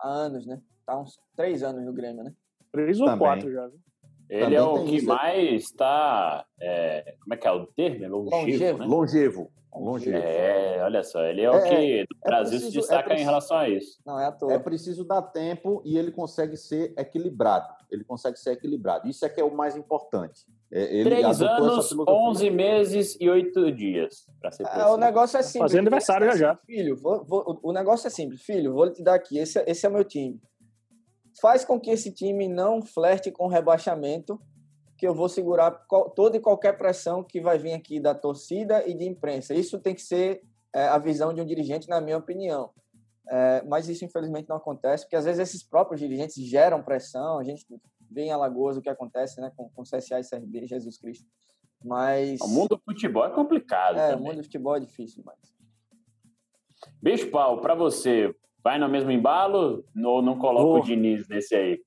[0.00, 0.60] Há anos, né?
[0.86, 2.32] Tá uns três anos no Grêmio, né?
[2.72, 3.18] Três ou Também.
[3.18, 3.66] quatro já.
[3.66, 3.78] viu?
[4.28, 5.06] Ele Também é o que isso.
[5.06, 6.44] mais está.
[6.60, 8.04] é, como é que é o termo?
[8.04, 8.78] É longevo, Longevo.
[8.78, 8.86] né?
[8.86, 9.50] Longevo.
[9.78, 10.16] Longevo.
[10.16, 13.02] É, olha só, ele é o É, que do é Brasil se preciso- é destaca
[13.04, 13.98] em preciso- relação a isso.
[14.06, 14.52] Não, é à toa.
[14.52, 17.66] É preciso dar tempo e ele consegue ser equilibrado.
[17.90, 19.08] Ele consegue ser equilibrado.
[19.08, 20.46] Isso é que é o mais importante.
[20.72, 21.92] É, ele Três anos.
[22.08, 25.70] 11 meses e 8 dias, para ser É, o negócio é simples.
[25.72, 26.56] Fazer aniversário já já.
[26.66, 28.42] Filho, vou- vou- o negócio é simples.
[28.42, 29.38] Filho, vou te dar aqui.
[29.38, 30.40] Esse, é- esse é o meu time.
[31.40, 34.40] Faz com que esse time não flerte com rebaixamento,
[34.96, 35.70] que eu vou segurar
[36.14, 39.54] toda e qualquer pressão que vai vir aqui da torcida e de imprensa.
[39.54, 40.42] Isso tem que ser
[40.74, 42.70] é, a visão de um dirigente, na minha opinião.
[43.28, 47.38] É, mas isso, infelizmente, não acontece, porque às vezes esses próprios dirigentes geram pressão.
[47.38, 47.66] A gente
[48.10, 51.26] vê em Alagoas o que acontece né, com, com CSA e CRB, Jesus Cristo.
[51.84, 52.40] Mas.
[52.40, 54.26] O mundo do futebol é complicado É, o também.
[54.28, 55.36] mundo do futebol é difícil, mas.
[57.02, 60.78] Bicho Pau, para você, vai no mesmo embalo ou não coloca Vou.
[60.78, 61.80] o Diniz nesse aí?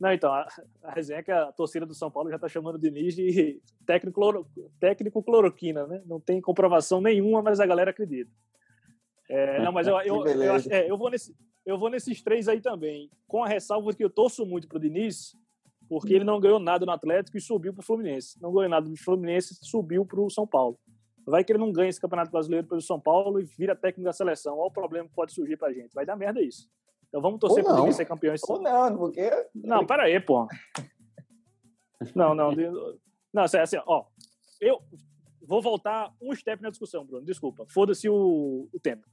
[0.00, 0.48] Não, então, a,
[0.82, 3.60] a resenha é que a torcida do São Paulo já está chamando o Diniz de
[3.84, 4.46] técnico, cloro-
[4.80, 6.02] técnico cloroquina, né?
[6.06, 8.30] Não tem comprovação nenhuma, mas a galera acredita.
[9.28, 11.36] É, não, mas eu, eu, eu, é, eu, vou nesse,
[11.66, 15.36] eu vou nesses três aí também, com a ressalva que eu torço muito pro Diniz,
[15.86, 18.40] porque ele não ganhou nada no Atlético e subiu pro Fluminense.
[18.40, 20.78] Não ganhou nada no Fluminense e subiu pro São Paulo.
[21.26, 24.12] Vai que ele não ganha esse Campeonato Brasileiro pelo São Paulo e vira técnico da
[24.14, 24.56] seleção.
[24.56, 25.92] Olha o problema que pode surgir pra gente.
[25.92, 26.70] Vai dar merda isso.
[27.10, 27.80] Então vamos torcer não.
[27.80, 29.28] Diniz ser campeão esse Ou não, porque.
[29.54, 30.48] não, pera aí, pô.
[32.14, 32.52] Não, não.
[33.32, 34.06] Não, assim, assim, ó.
[34.60, 34.80] Eu
[35.42, 37.26] vou voltar um step na discussão, Bruno.
[37.26, 37.66] Desculpa.
[37.68, 39.06] Foda-se o, o tempo.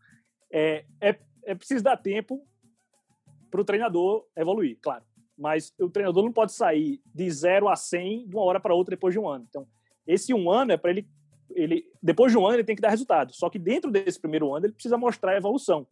[0.52, 2.48] É, é, é preciso dar tempo
[3.50, 5.04] para o treinador evoluir, claro.
[5.38, 8.96] Mas o treinador não pode sair de 0 a 100 de uma hora para outra
[8.96, 9.46] depois de um ano.
[9.50, 9.68] Então,
[10.06, 11.08] esse um ano é para ele,
[11.52, 11.86] ele.
[12.02, 13.34] Depois de um ano, ele tem que dar resultado.
[13.34, 15.88] Só que dentro desse primeiro ano, ele precisa mostrar a evolução.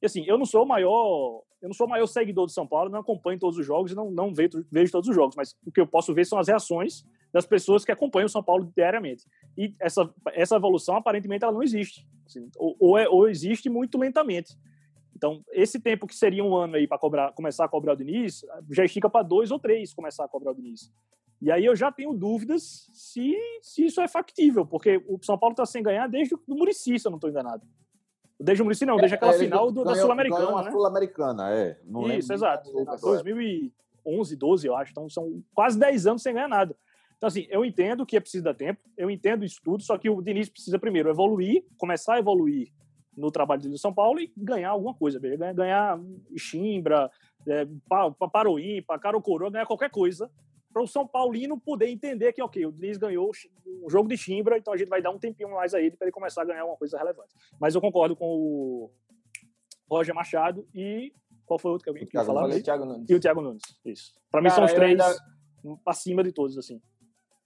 [0.00, 2.66] E assim, eu não sou o maior, eu não sou o maior seguidor do São
[2.66, 5.56] Paulo, não acompanho todos os jogos e não, não vejo, vejo todos os jogos, mas
[5.64, 8.70] o que eu posso ver são as reações das pessoas que acompanham o São Paulo
[8.76, 9.24] diariamente.
[9.56, 12.06] E essa, essa evolução, aparentemente, ela não existe.
[12.26, 14.56] Assim, ou, ou, é- ou existe muito lentamente.
[15.14, 18.44] Então, esse tempo que seria um ano aí para cobrar, começar a cobrar o Diniz,
[18.70, 20.92] já estica para dois ou três começar a cobrar o Diniz.
[21.40, 25.52] E aí eu já tenho dúvidas se, se isso é factível, porque o São Paulo
[25.52, 27.62] está sem ganhar desde o do Muricy, se eu não estou enganado.
[28.38, 30.70] Desde o Muricy não, desde aquela É, final do- da ganhou- ganhou Sul-Americana, né?
[30.70, 31.80] Sul-Americana, é.
[31.84, 32.70] Não Isso, exato.
[32.70, 32.98] quem agora.
[33.00, 34.90] 2011, 12, eu acho.
[34.92, 36.76] Então, são quase 10 anos sem ganhar nada.
[37.16, 40.10] Então, assim, eu entendo que é preciso dar tempo, eu entendo isso tudo, só que
[40.10, 42.68] o Diniz precisa primeiro evoluir, começar a evoluir
[43.16, 45.18] no trabalho dele do São Paulo e ganhar alguma coisa.
[45.18, 45.98] Ganhar, ganhar
[46.36, 47.10] chimbra,
[47.48, 50.30] é, pa, pa, paroímpa, caro coroa, ganhar qualquer coisa
[50.76, 53.30] para o São Paulino poder entender que, ok, o Diniz ganhou
[53.82, 56.04] um jogo de chimbra, então a gente vai dar um tempinho mais a ele para
[56.04, 57.34] ele começar a ganhar uma coisa relevante.
[57.58, 58.90] Mas eu concordo com o
[59.90, 61.14] Roger Machado e
[61.46, 62.42] qual foi o outro que eu queria falar?
[62.42, 63.08] Falei Thiago Nunes.
[63.08, 63.62] E o Thiago Nunes.
[63.86, 64.12] Isso.
[64.30, 65.18] Para mim são os três ainda-
[65.86, 66.78] acima de todos, assim.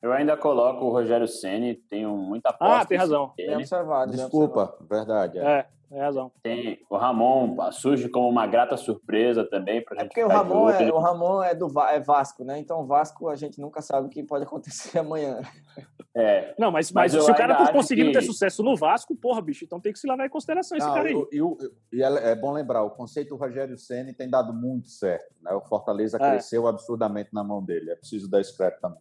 [0.03, 3.33] Eu ainda coloco o Rogério Ceni, tenho muita Ah, aposta tem em razão.
[3.37, 3.55] Bem ele.
[3.57, 4.11] observado.
[4.11, 5.39] Desculpa, verdade.
[5.39, 5.43] é.
[5.61, 6.30] É, tem razão.
[6.43, 10.70] Tem o Ramon, surge como uma grata surpresa também pra É gente porque o Ramon,
[10.70, 12.59] é, o Ramon é do é Vasco, né?
[12.61, 15.41] Então o Vasco a gente nunca sabe o que pode acontecer amanhã.
[16.14, 18.76] É, Não, mas, Mas mas, eu se o cara tá conseguindo que- ter sucesso no
[18.76, 21.14] Vasco, porra, bicho, então tem que se levar em consideração esse Não, cara aí.
[21.14, 21.57] o- E, o-
[21.93, 25.34] e é é bom lembrar, o conceito do Rogério Ceni tem dado muito certo.
[25.43, 25.53] Né?
[25.53, 26.30] O Fortaleza É.
[26.30, 27.91] cresceu absurdamente na mão dele.
[27.91, 28.99] É preciso dar esse crédito também.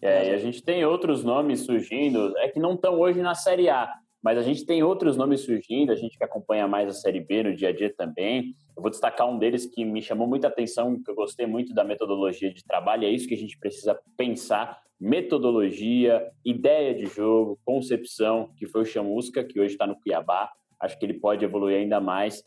[0.00, 3.68] É, e a gente tem outros nomes surgindo, é que não estão hoje na Série
[3.68, 3.92] A,
[4.22, 7.44] mas a gente tem outros nomes surgindo, a gente que acompanha mais a Série B
[7.44, 8.54] no dia a dia também.
[8.76, 11.84] Eu vou destacar um deles que me chamou muita atenção, que eu gostei muito da
[11.84, 18.50] metodologia de trabalho, é isso que a gente precisa pensar, metodologia, ideia de jogo, concepção,
[18.56, 20.50] que foi o Chamusca, que hoje está no Cuiabá,
[20.80, 22.42] acho que ele pode evoluir ainda mais.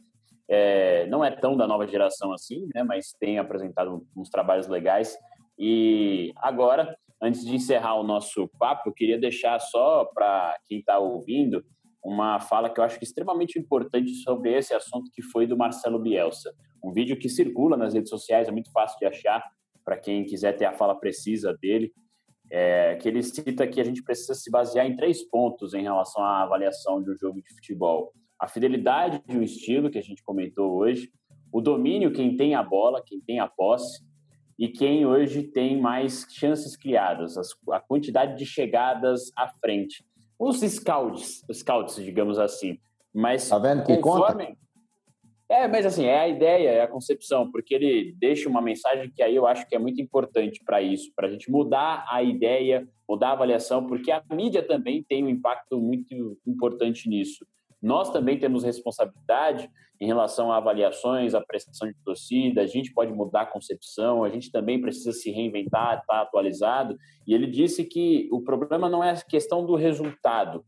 [0.50, 5.18] É, não é tão da nova geração assim, né, mas tem apresentado uns trabalhos legais.
[5.58, 10.98] E agora antes de encerrar o nosso papo, eu queria deixar só para quem está
[10.98, 11.64] ouvindo
[12.04, 15.56] uma fala que eu acho que é extremamente importante sobre esse assunto que foi do
[15.56, 16.52] Marcelo Bielsa.
[16.84, 19.44] Um vídeo que circula nas redes sociais, é muito fácil de achar
[19.86, 21.92] para quem quiser ter a fala precisa dele,
[22.50, 26.24] é, que ele cita que a gente precisa se basear em três pontos em relação
[26.24, 28.12] à avaliação de um jogo de futebol.
[28.40, 31.12] A fidelidade de um estilo, que a gente comentou hoje,
[31.54, 34.04] o domínio, quem tem a bola, quem tem a posse,
[34.62, 40.06] e quem hoje tem mais chances criadas, as, a quantidade de chegadas à frente.
[40.38, 42.78] Os scouts, scouts, digamos assim.
[43.12, 44.56] Mas Tá vendo que conforme...
[45.50, 49.24] É, mas assim, é a ideia, é a concepção, porque ele deixa uma mensagem que
[49.24, 52.88] aí eu acho que é muito importante para isso, para a gente mudar a ideia,
[53.10, 57.48] mudar a avaliação, porque a mídia também tem um impacto muito importante nisso.
[57.82, 59.68] Nós também temos responsabilidade
[60.02, 64.30] em relação a avaliações, a prestação de torcida, a gente pode mudar a concepção, a
[64.30, 66.98] gente também precisa se reinventar, estar tá atualizado.
[67.28, 70.66] E ele disse que o problema não é a questão do resultado.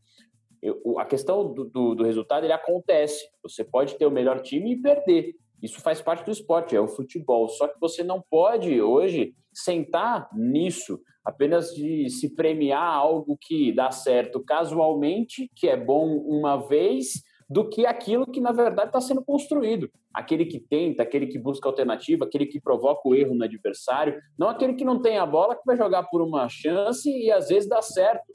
[0.98, 3.28] a questão do, do, do resultado ele acontece.
[3.42, 5.34] Você pode ter o melhor time e perder.
[5.60, 7.48] Isso faz parte do esporte, é o futebol.
[7.48, 13.90] Só que você não pode hoje sentar nisso apenas de se premiar algo que dá
[13.90, 19.24] certo casualmente, que é bom uma vez, do que aquilo que na verdade está sendo
[19.24, 19.90] construído.
[20.12, 24.48] Aquele que tenta, aquele que busca alternativa, aquele que provoca o erro no adversário, não
[24.48, 27.68] aquele que não tem a bola, que vai jogar por uma chance e às vezes
[27.68, 28.32] dá certo.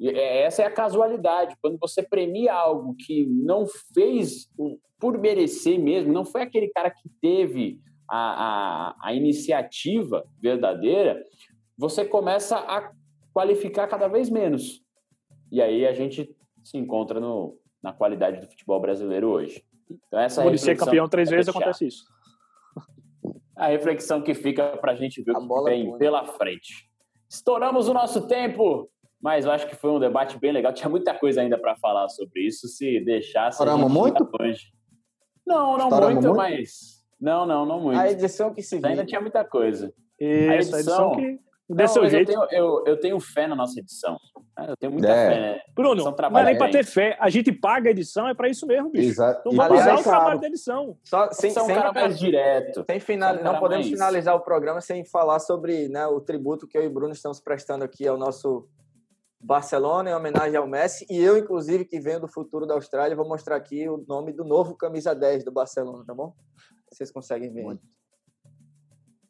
[0.00, 1.56] E é, essa é a casualidade.
[1.60, 4.48] Quando você premia algo que não fez
[4.98, 7.80] por merecer mesmo, não foi aquele cara que teve
[8.10, 11.22] a, a, a iniciativa verdadeira,
[11.76, 12.90] você começa a
[13.32, 14.82] qualificar cada vez menos.
[15.50, 16.34] E aí a gente
[16.64, 19.64] se encontra no, na qualidade do futebol brasileiro hoje.
[19.90, 22.04] Então, essa Por ser campeão três vezes acontece isso.
[23.56, 26.88] A reflexão que fica para a gente ver a o que vem pela frente.
[27.28, 28.88] Estouramos o nosso tempo,
[29.20, 30.72] mas eu acho que foi um debate bem legal.
[30.72, 32.68] Tinha muita coisa ainda para falar sobre isso.
[32.68, 33.56] Se deixasse.
[33.56, 34.28] Estouramos muito?
[35.46, 36.98] Não, não muito, muito, mas.
[37.20, 37.98] Não, não, não muito.
[37.98, 39.92] A edição que se Ainda tinha muita coisa.
[40.20, 42.32] Isso, a edição, a edição que Dê não, seu jeito.
[42.32, 44.18] Eu tenho, eu, eu tenho, fé na nossa edição.
[44.56, 45.28] Eu tenho muita é.
[45.28, 45.60] fé, né?
[45.74, 47.16] Bruno, não é nem para ter fé.
[47.20, 49.10] A gente paga a edição, é para isso mesmo, bicho.
[49.10, 49.40] Exato.
[49.40, 50.96] Então vamos usar o trabalho da edição.
[51.04, 52.84] Só, sem, sem, um cara mais direto.
[52.88, 53.98] Sem final, um não podemos mais...
[53.98, 57.38] finalizar o programa sem falar sobre né, o tributo que eu e o Bruno estamos
[57.38, 58.66] prestando aqui ao nosso
[59.38, 61.06] Barcelona, em homenagem ao Messi.
[61.10, 64.44] E eu, inclusive, que venho do futuro da Austrália, vou mostrar aqui o nome do
[64.44, 66.34] novo camisa 10 do Barcelona, tá bom?
[66.90, 67.62] Vocês conseguem ver.
[67.62, 67.82] Muito.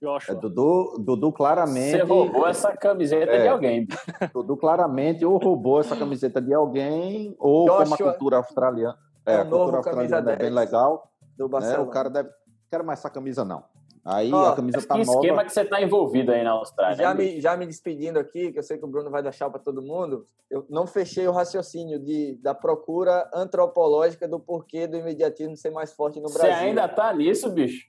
[0.01, 0.35] Joshua.
[0.35, 1.91] É, Dudu, Dudu claramente.
[1.91, 3.87] Você roubou essa camiseta é, de alguém.
[4.33, 8.99] Dudu claramente ou roubou essa camiseta de alguém, ou Joshua, como a cultura australiana.
[9.27, 11.11] É, é a cultura australiana é bem legal.
[11.37, 11.49] Do.
[11.49, 11.79] Né?
[11.79, 12.31] O cara deve.
[12.71, 13.65] Quero mais essa camisa, não.
[14.05, 15.19] Aí oh, a camisa tá que nova.
[15.19, 16.97] esquema que você tá envolvido aí na Austrália.
[16.97, 19.61] Já, me, já me despedindo aqui, que eu sei que o Bruno vai deixar para
[19.61, 25.57] todo mundo, eu não fechei o raciocínio de, da procura antropológica do porquê do imediatismo
[25.57, 26.41] ser mais forte no Brasil.
[26.41, 27.87] Você ainda tá nisso, bicho?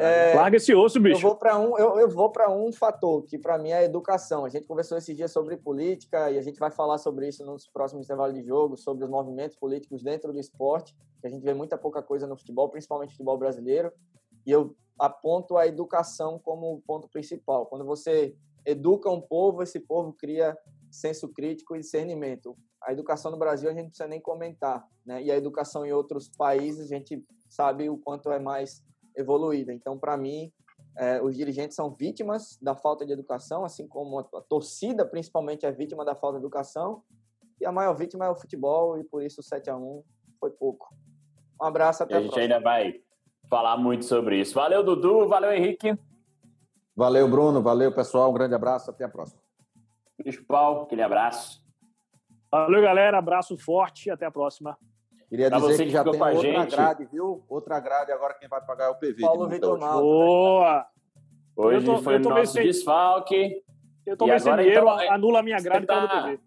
[0.00, 1.16] É, larga esse osso, bicho.
[1.16, 3.84] Eu vou para um, eu, eu vou para um fator que para mim é a
[3.84, 4.44] educação.
[4.44, 7.68] A gente conversou esses dias sobre política e a gente vai falar sobre isso nos
[7.68, 10.96] próximos intervalos de jogo, sobre os movimentos políticos dentro do esporte.
[11.20, 13.92] Que a gente vê muita pouca coisa no futebol, principalmente no futebol brasileiro.
[14.46, 17.66] E eu aponto a educação como ponto principal.
[17.66, 20.56] Quando você educa um povo, esse povo cria
[20.90, 22.56] senso crítico e discernimento.
[22.82, 25.22] A educação no Brasil a gente não precisa nem comentar, né?
[25.22, 28.82] E a educação em outros países a gente sabe o quanto é mais
[29.16, 29.72] evoluída.
[29.72, 30.52] Então, para mim,
[30.96, 35.66] é, os dirigentes são vítimas da falta de educação, assim como a, a, torcida, principalmente,
[35.66, 37.02] é vítima da falta de educação.
[37.60, 40.02] E a maior vítima é o futebol, e por isso o 7 a 1
[40.38, 40.94] foi pouco.
[41.60, 43.00] Um abraço, até e a, a gente ainda vai
[43.48, 44.54] falar muito sobre isso.
[44.54, 45.96] Valeu, Dudu, valeu, Henrique.
[46.94, 48.30] Valeu, Bruno, valeu, pessoal.
[48.30, 49.40] Um grande abraço, até a próxima.
[50.16, 51.62] Principal, aquele abraço.
[52.50, 53.18] Valeu, galera.
[53.18, 54.78] Abraço forte, até a próxima.
[55.28, 56.70] Queria pra dizer que já tem outra gente.
[56.70, 57.44] grade, viu?
[57.48, 59.20] Outra grade, agora quem vai pagar é o PV.
[59.20, 60.00] Paulo Vitor Malta.
[60.00, 60.86] Boa!
[61.56, 62.62] Hoje tô, foi o nosso sem...
[62.64, 63.62] desfalque.
[64.06, 66.00] Eu tô sem dinheiro, então, anula a minha grade tá...
[66.00, 66.40] do PV.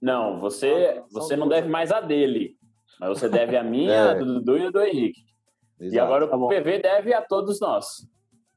[0.00, 2.56] Não, você, você não deve mais a dele.
[3.00, 4.14] Mas você deve a minha, é.
[4.16, 5.22] do Dudu e do Henrique.
[5.80, 5.94] Exato.
[5.94, 8.06] E agora tá o PV deve a todos nós.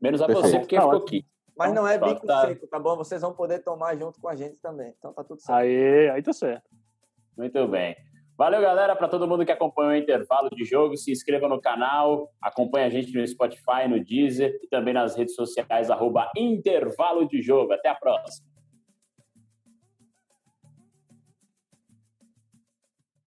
[0.01, 0.49] Menos a Perfeito.
[0.49, 1.25] você, porque tá ficou aqui.
[1.55, 2.47] Mas não é bico tá...
[2.47, 2.97] seco, tá bom?
[2.97, 4.93] Vocês vão poder tomar junto com a gente também.
[4.97, 5.57] Então tá tudo certo.
[5.57, 6.63] Aí, aí tá certo.
[7.37, 7.95] Muito bem.
[8.37, 10.97] Valeu, galera, para todo mundo que acompanhou o intervalo de jogo.
[10.97, 15.35] Se inscreva no canal, acompanhe a gente no Spotify, no Deezer e também nas redes
[15.35, 17.73] sociais, arroba Intervalo de Jogo.
[17.73, 18.47] Até a próxima.